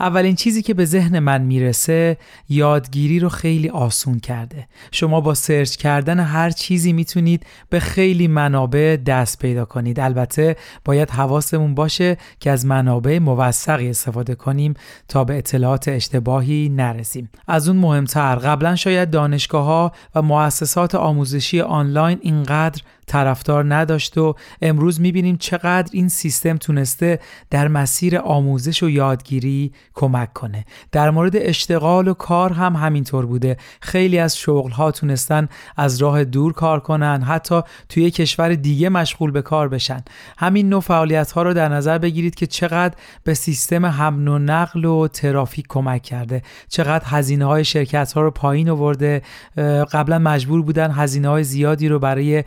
اولین 0.00 0.34
چیزی 0.34 0.62
که 0.62 0.74
به 0.74 0.84
ذهن 0.84 1.18
من 1.18 1.42
می‌رسه 1.42 2.16
یادگیری 2.48 3.20
رو 3.20 3.28
خیلی 3.28 3.68
آسون 3.68 4.20
کرده. 4.20 4.68
شما 4.92 5.20
با 5.20 5.34
سرچ 5.34 5.76
کردن 5.76 6.20
هر 6.20 6.50
چیزی 6.50 6.92
می‌تونید 6.92 7.46
به 7.70 7.80
خیلی 7.80 8.28
منابع 8.28 8.96
دست 9.06 9.38
پیدا 9.38 9.64
کنید. 9.64 10.00
البته 10.00 10.56
باید 10.84 11.10
حواسمون 11.10 11.74
باشه 11.74 12.16
که 12.40 12.50
از 12.50 12.66
منابع 12.66 13.18
موثقی 13.18 13.90
استفاده 13.90 14.34
کنیم 14.34 14.74
تا 15.08 15.24
به 15.24 15.38
اطلاعات 15.38 15.88
اشتباهی 15.88 16.68
نرسیم. 16.68 17.30
از 17.46 17.68
اون 17.68 17.76
مهمتر 17.76 18.34
قبلا 18.34 18.76
شاید 18.76 19.10
دانشگاه 19.10 19.64
ها 19.64 19.92
و 20.14 20.22
مؤسسات 20.22 20.94
آموزشی 20.94 21.60
آنلاین 21.60 22.18
اینقدر 22.22 22.82
طرفدار 23.08 23.74
نداشت 23.74 24.18
و 24.18 24.34
امروز 24.62 25.00
می‌بینیم 25.00 25.36
چقدر 25.36 25.88
این 25.92 26.08
سیستم 26.08 26.56
تونسته 26.56 27.18
در 27.50 27.68
مسیر 27.68 28.18
آموزش 28.18 28.82
و 28.82 28.90
یادگیری 28.90 29.72
کمک 29.94 30.32
کنه. 30.32 30.64
در 30.92 31.10
مورد 31.10 31.32
اشتغال 31.36 32.08
و 32.08 32.14
کار 32.14 32.52
هم 32.52 32.76
همینطور 32.76 33.26
بوده. 33.26 33.56
خیلی 33.80 34.18
از 34.18 34.36
شغل 34.36 34.70
ها 34.70 34.90
تونستن 34.90 35.48
از 35.76 36.02
راه 36.02 36.24
دور 36.24 36.52
کار 36.52 36.80
کنن 36.80 37.22
حتی 37.22 37.60
توی 37.88 38.10
کشور 38.10 38.54
دیگه 38.54 38.88
مشغول 38.88 39.30
به 39.30 39.42
کار 39.42 39.68
بشن. 39.68 40.02
همین 40.38 40.68
نوع 40.68 40.80
فعالیت 40.80 41.32
ها 41.32 41.42
رو 41.42 41.54
در 41.54 41.68
نظر 41.68 41.98
بگیرید 41.98 42.34
که 42.34 42.46
چقدر 42.46 42.94
به 43.24 43.34
سیستم 43.34 43.86
حمل 43.86 44.28
و 44.28 44.38
نقل 44.38 44.84
و 44.84 45.08
ترافیک 45.08 45.66
کمک 45.68 46.02
کرده. 46.02 46.42
چقدر 46.68 47.04
هزینه 47.06 47.44
های 47.44 47.64
شرکت 47.64 48.12
ها 48.12 48.20
رو 48.20 48.30
پایین 48.30 48.70
آورده. 48.70 49.22
قبلا 49.92 50.18
مجبور 50.18 50.62
بودن 50.62 50.90
هزینه 50.90 51.28
های 51.28 51.44
زیادی 51.44 51.88
رو 51.88 51.98
برای 51.98 52.44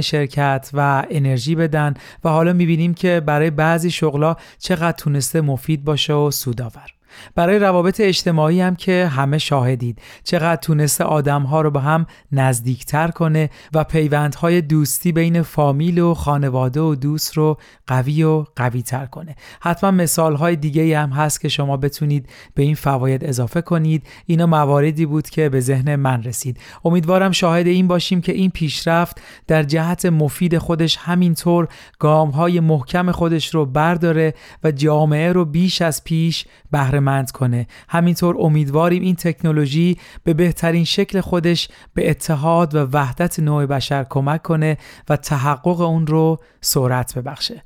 شرکت 0.00 0.70
و 0.74 1.06
انرژی 1.10 1.54
بدن 1.54 1.94
و 2.24 2.28
حالا 2.28 2.52
می‌بینیم 2.52 2.94
که 2.94 3.22
برای 3.26 3.50
بعضی 3.50 3.90
شغلا 3.90 4.36
چقدر 4.58 4.96
تونسته 4.96 5.40
مفید 5.40 5.84
باشه 5.84 6.12
و 6.12 6.30
سودآور. 6.30 6.97
برای 7.34 7.58
روابط 7.58 8.00
اجتماعی 8.00 8.60
هم 8.60 8.76
که 8.76 9.06
همه 9.06 9.38
شاهدید. 9.38 9.98
چقدر 10.24 10.56
تونسته 10.56 11.04
آدمها 11.04 11.60
رو 11.60 11.70
به 11.70 11.80
هم 11.80 12.06
نزدیکتر 12.32 13.08
کنه 13.08 13.50
و 13.74 13.84
پیوندهای 13.84 14.60
دوستی 14.60 15.12
بین 15.12 15.42
فامیل 15.42 15.98
و 15.98 16.14
خانواده 16.14 16.80
و 16.80 16.94
دوست 16.94 17.36
رو 17.36 17.58
قوی 17.86 18.22
و 18.22 18.44
قوی 18.56 18.82
تر 18.82 19.06
کنه. 19.06 19.36
حتما 19.60 19.90
مثالهای 19.90 20.56
دیگه 20.56 20.98
هم 20.98 21.10
هست 21.10 21.40
که 21.40 21.48
شما 21.48 21.76
بتونید 21.76 22.28
به 22.54 22.62
این 22.62 22.74
فواید 22.74 23.24
اضافه 23.24 23.60
کنید. 23.60 24.06
اینا 24.26 24.46
مواردی 24.46 25.06
بود 25.06 25.30
که 25.30 25.48
به 25.48 25.60
ذهن 25.60 25.96
من 25.96 26.22
رسید. 26.22 26.60
امیدوارم 26.84 27.32
شاهد 27.32 27.66
این 27.66 27.88
باشیم 27.88 28.20
که 28.20 28.32
این 28.32 28.50
پیشرفت 28.50 29.20
در 29.46 29.62
جهت 29.62 30.06
مفید 30.06 30.58
خودش 30.58 30.96
همینطور 30.96 31.68
گامهای 31.98 32.60
محکم 32.60 33.12
خودش 33.12 33.54
رو 33.54 33.66
برداره 33.66 34.34
و 34.64 34.70
جامعه 34.70 35.32
رو 35.32 35.44
بیش 35.44 35.82
از 35.82 36.04
پیش 36.04 36.44
بهره 36.70 37.00
کنه. 37.32 37.66
همینطور 37.88 38.36
امیدواریم 38.38 39.02
این 39.02 39.16
تکنولوژی 39.16 39.96
به 40.24 40.34
بهترین 40.34 40.84
شکل 40.84 41.20
خودش 41.20 41.68
به 41.94 42.10
اتحاد 42.10 42.74
و 42.74 42.78
وحدت 42.92 43.40
نوع 43.40 43.66
بشر 43.66 44.06
کمک 44.10 44.42
کنه 44.42 44.78
و 45.08 45.16
تحقق 45.16 45.80
اون 45.80 46.06
رو 46.06 46.38
سرعت 46.60 47.18
ببخشه. 47.18 47.62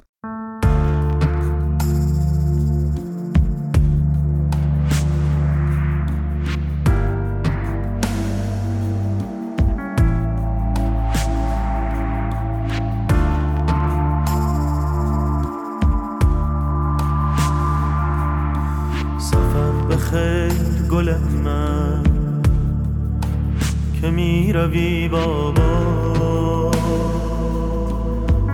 که 24.52 24.58
می 24.58 24.64
روی 24.64 25.08
بابا 25.08 26.70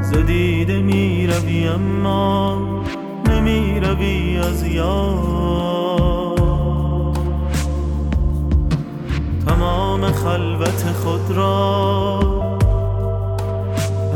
زدیده 0.03 0.81
می 0.81 1.27
روی 1.27 1.69
اما 1.69 2.59
نمی 3.29 3.81
روی 3.81 4.39
از 4.39 4.63
یاد. 4.63 6.39
تمام 9.47 10.13
خلوت 10.13 10.83
خود 10.93 11.37
را 11.37 12.21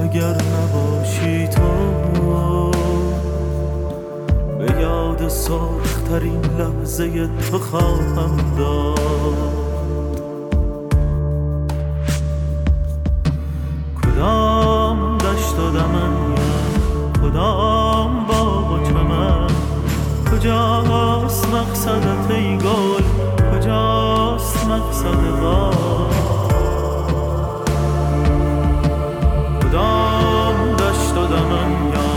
اگر 0.03 0.35
نباشی 0.35 1.49
تو 1.49 2.71
به 4.59 4.81
یاد 4.81 5.29
سرخترین 5.29 6.45
لحظه 6.59 7.29
تو 7.51 7.59
خواهم 7.59 8.37
داد. 8.59 9.62
کدام 14.23 15.19
دشت 15.19 15.59
و 15.59 15.71
دمن 15.71 16.35
کدام 17.23 18.27
باغ 18.27 18.73
و 18.73 18.87
چمن 18.87 19.47
کجاست 20.31 21.49
مقصدت 21.49 22.31
ای 22.31 22.59
گل؟ 22.59 23.03
کجاست 23.53 24.67
مقصد 24.67 25.41
باغ 25.41 26.11
کدام 29.61 30.77
دشت 30.79 31.17
و 31.17 31.27
دمن 31.27 31.73
یا 31.95 32.11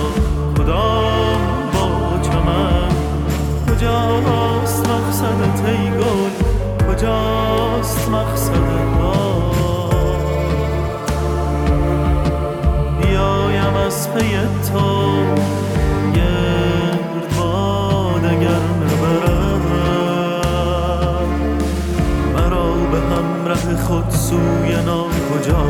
کدام 0.57 1.41
باغ 1.73 2.13
و 2.13 2.21
چمن 2.21 2.89
کجاست 3.67 4.89
مقصدت 4.89 5.65
ای 5.65 5.89
گل؟ 5.89 6.31
کجاست 6.87 8.09
مقصد 8.09 8.94
پی 14.15 14.37
تو 14.71 15.11
گرد 16.15 17.37
باد 17.37 18.25
اگر 18.25 18.65
نبرم. 18.81 19.61
مرا 22.33 22.73
به 22.91 22.99
همراه 22.99 23.75
خود 23.83 24.09
سوی 24.09 24.75
ناکجا 24.85 25.65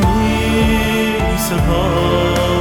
می 0.00 1.38
سپارمت 1.38 2.55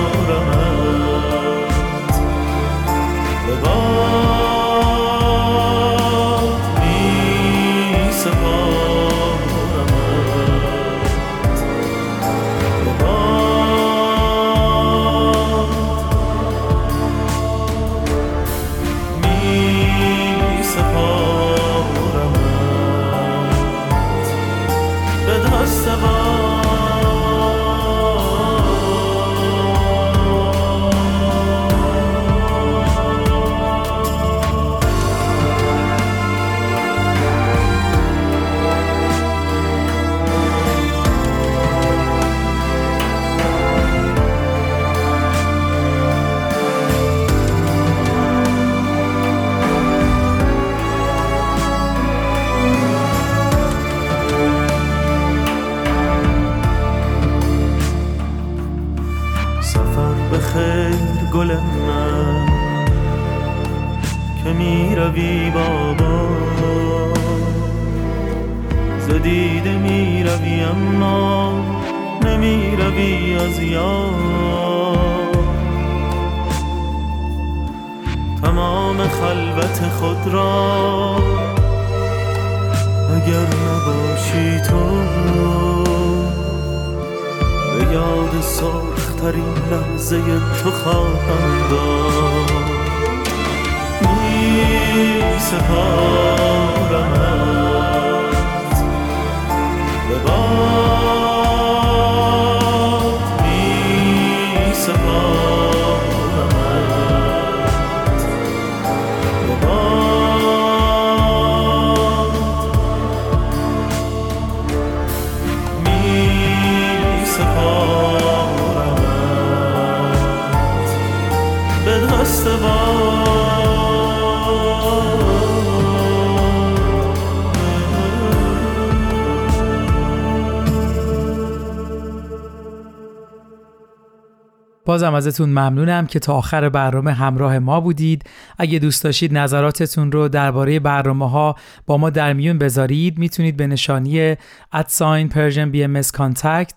بازم 134.85 135.13
ازتون 135.13 135.49
ممنونم 135.49 136.07
که 136.07 136.19
تا 136.19 136.33
آخر 136.33 136.69
برنامه 136.69 137.13
همراه 137.13 137.59
ما 137.59 137.79
بودید. 137.79 138.23
اگه 138.57 138.79
دوست 138.79 139.03
داشتید 139.03 139.37
نظراتتون 139.37 140.11
رو 140.11 140.27
درباره 140.27 140.79
برنامه 140.79 141.29
ها 141.29 141.55
با 141.85 141.97
ما 141.97 142.09
در 142.09 142.33
میون 142.33 142.57
بذارید 142.57 143.17
می‌تونید 143.17 143.57
به 143.57 143.67
نشانی 143.67 144.35
ادساین 144.73 145.29
Persian 145.29 145.71
BMS 145.71 146.01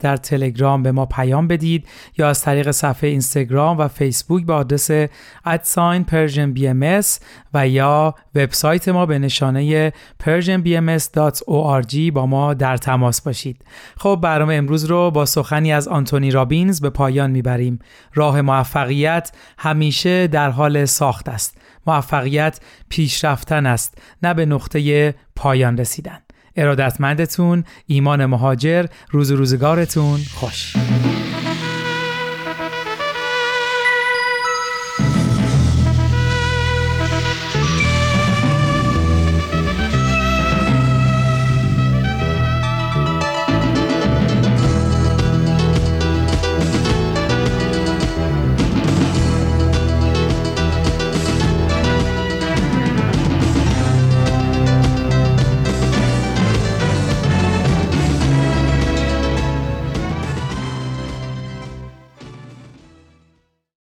در 0.00 0.16
تلگرام 0.16 0.82
به 0.82 0.92
ما 0.92 1.06
پیام 1.06 1.48
بدید 1.48 1.86
یا 2.18 2.28
از 2.28 2.42
طریق 2.42 2.70
صفحه 2.70 3.10
اینستاگرام 3.10 3.78
و 3.78 3.88
فیسبوک 3.88 4.46
به 4.46 4.52
آدرس 4.52 4.90
at 5.44 6.04
sign 6.04 6.52
Persian 6.52 6.68
BMS 6.68 7.00
و 7.54 7.68
یا 7.68 8.14
وبسایت 8.34 8.88
ما 8.88 9.06
به 9.06 9.18
نشانه 9.18 9.92
persianbms.org 10.22 12.12
با 12.12 12.26
ما 12.26 12.54
در 12.54 12.76
تماس 12.76 13.20
باشید. 13.20 13.64
خب 13.96 14.18
برنامه 14.22 14.54
امروز 14.54 14.84
رو 14.84 15.10
با 15.10 15.24
سخنی 15.24 15.72
از 15.72 15.88
آنتونی 15.88 16.30
رابینز 16.30 16.80
به 16.80 16.90
پایان 16.90 17.30
می‌بریم. 17.30 17.78
راه 18.14 18.40
موفقیت 18.40 19.32
همیشه 19.58 20.26
در 20.26 20.50
حال 20.50 20.84
ساخت 20.84 21.28
است. 21.28 21.58
موفقیت 21.86 22.60
پیشرفتن 22.88 23.66
است 23.66 23.98
نه 24.22 24.34
به 24.34 24.46
نقطه 24.46 25.14
پایان 25.36 25.78
رسیدن. 25.78 26.18
ارادتمندتون 26.56 27.64
ایمان 27.86 28.26
مهاجر 28.26 28.86
روز 29.10 29.30
روزگارتون 29.30 30.20
خوش. 30.34 30.74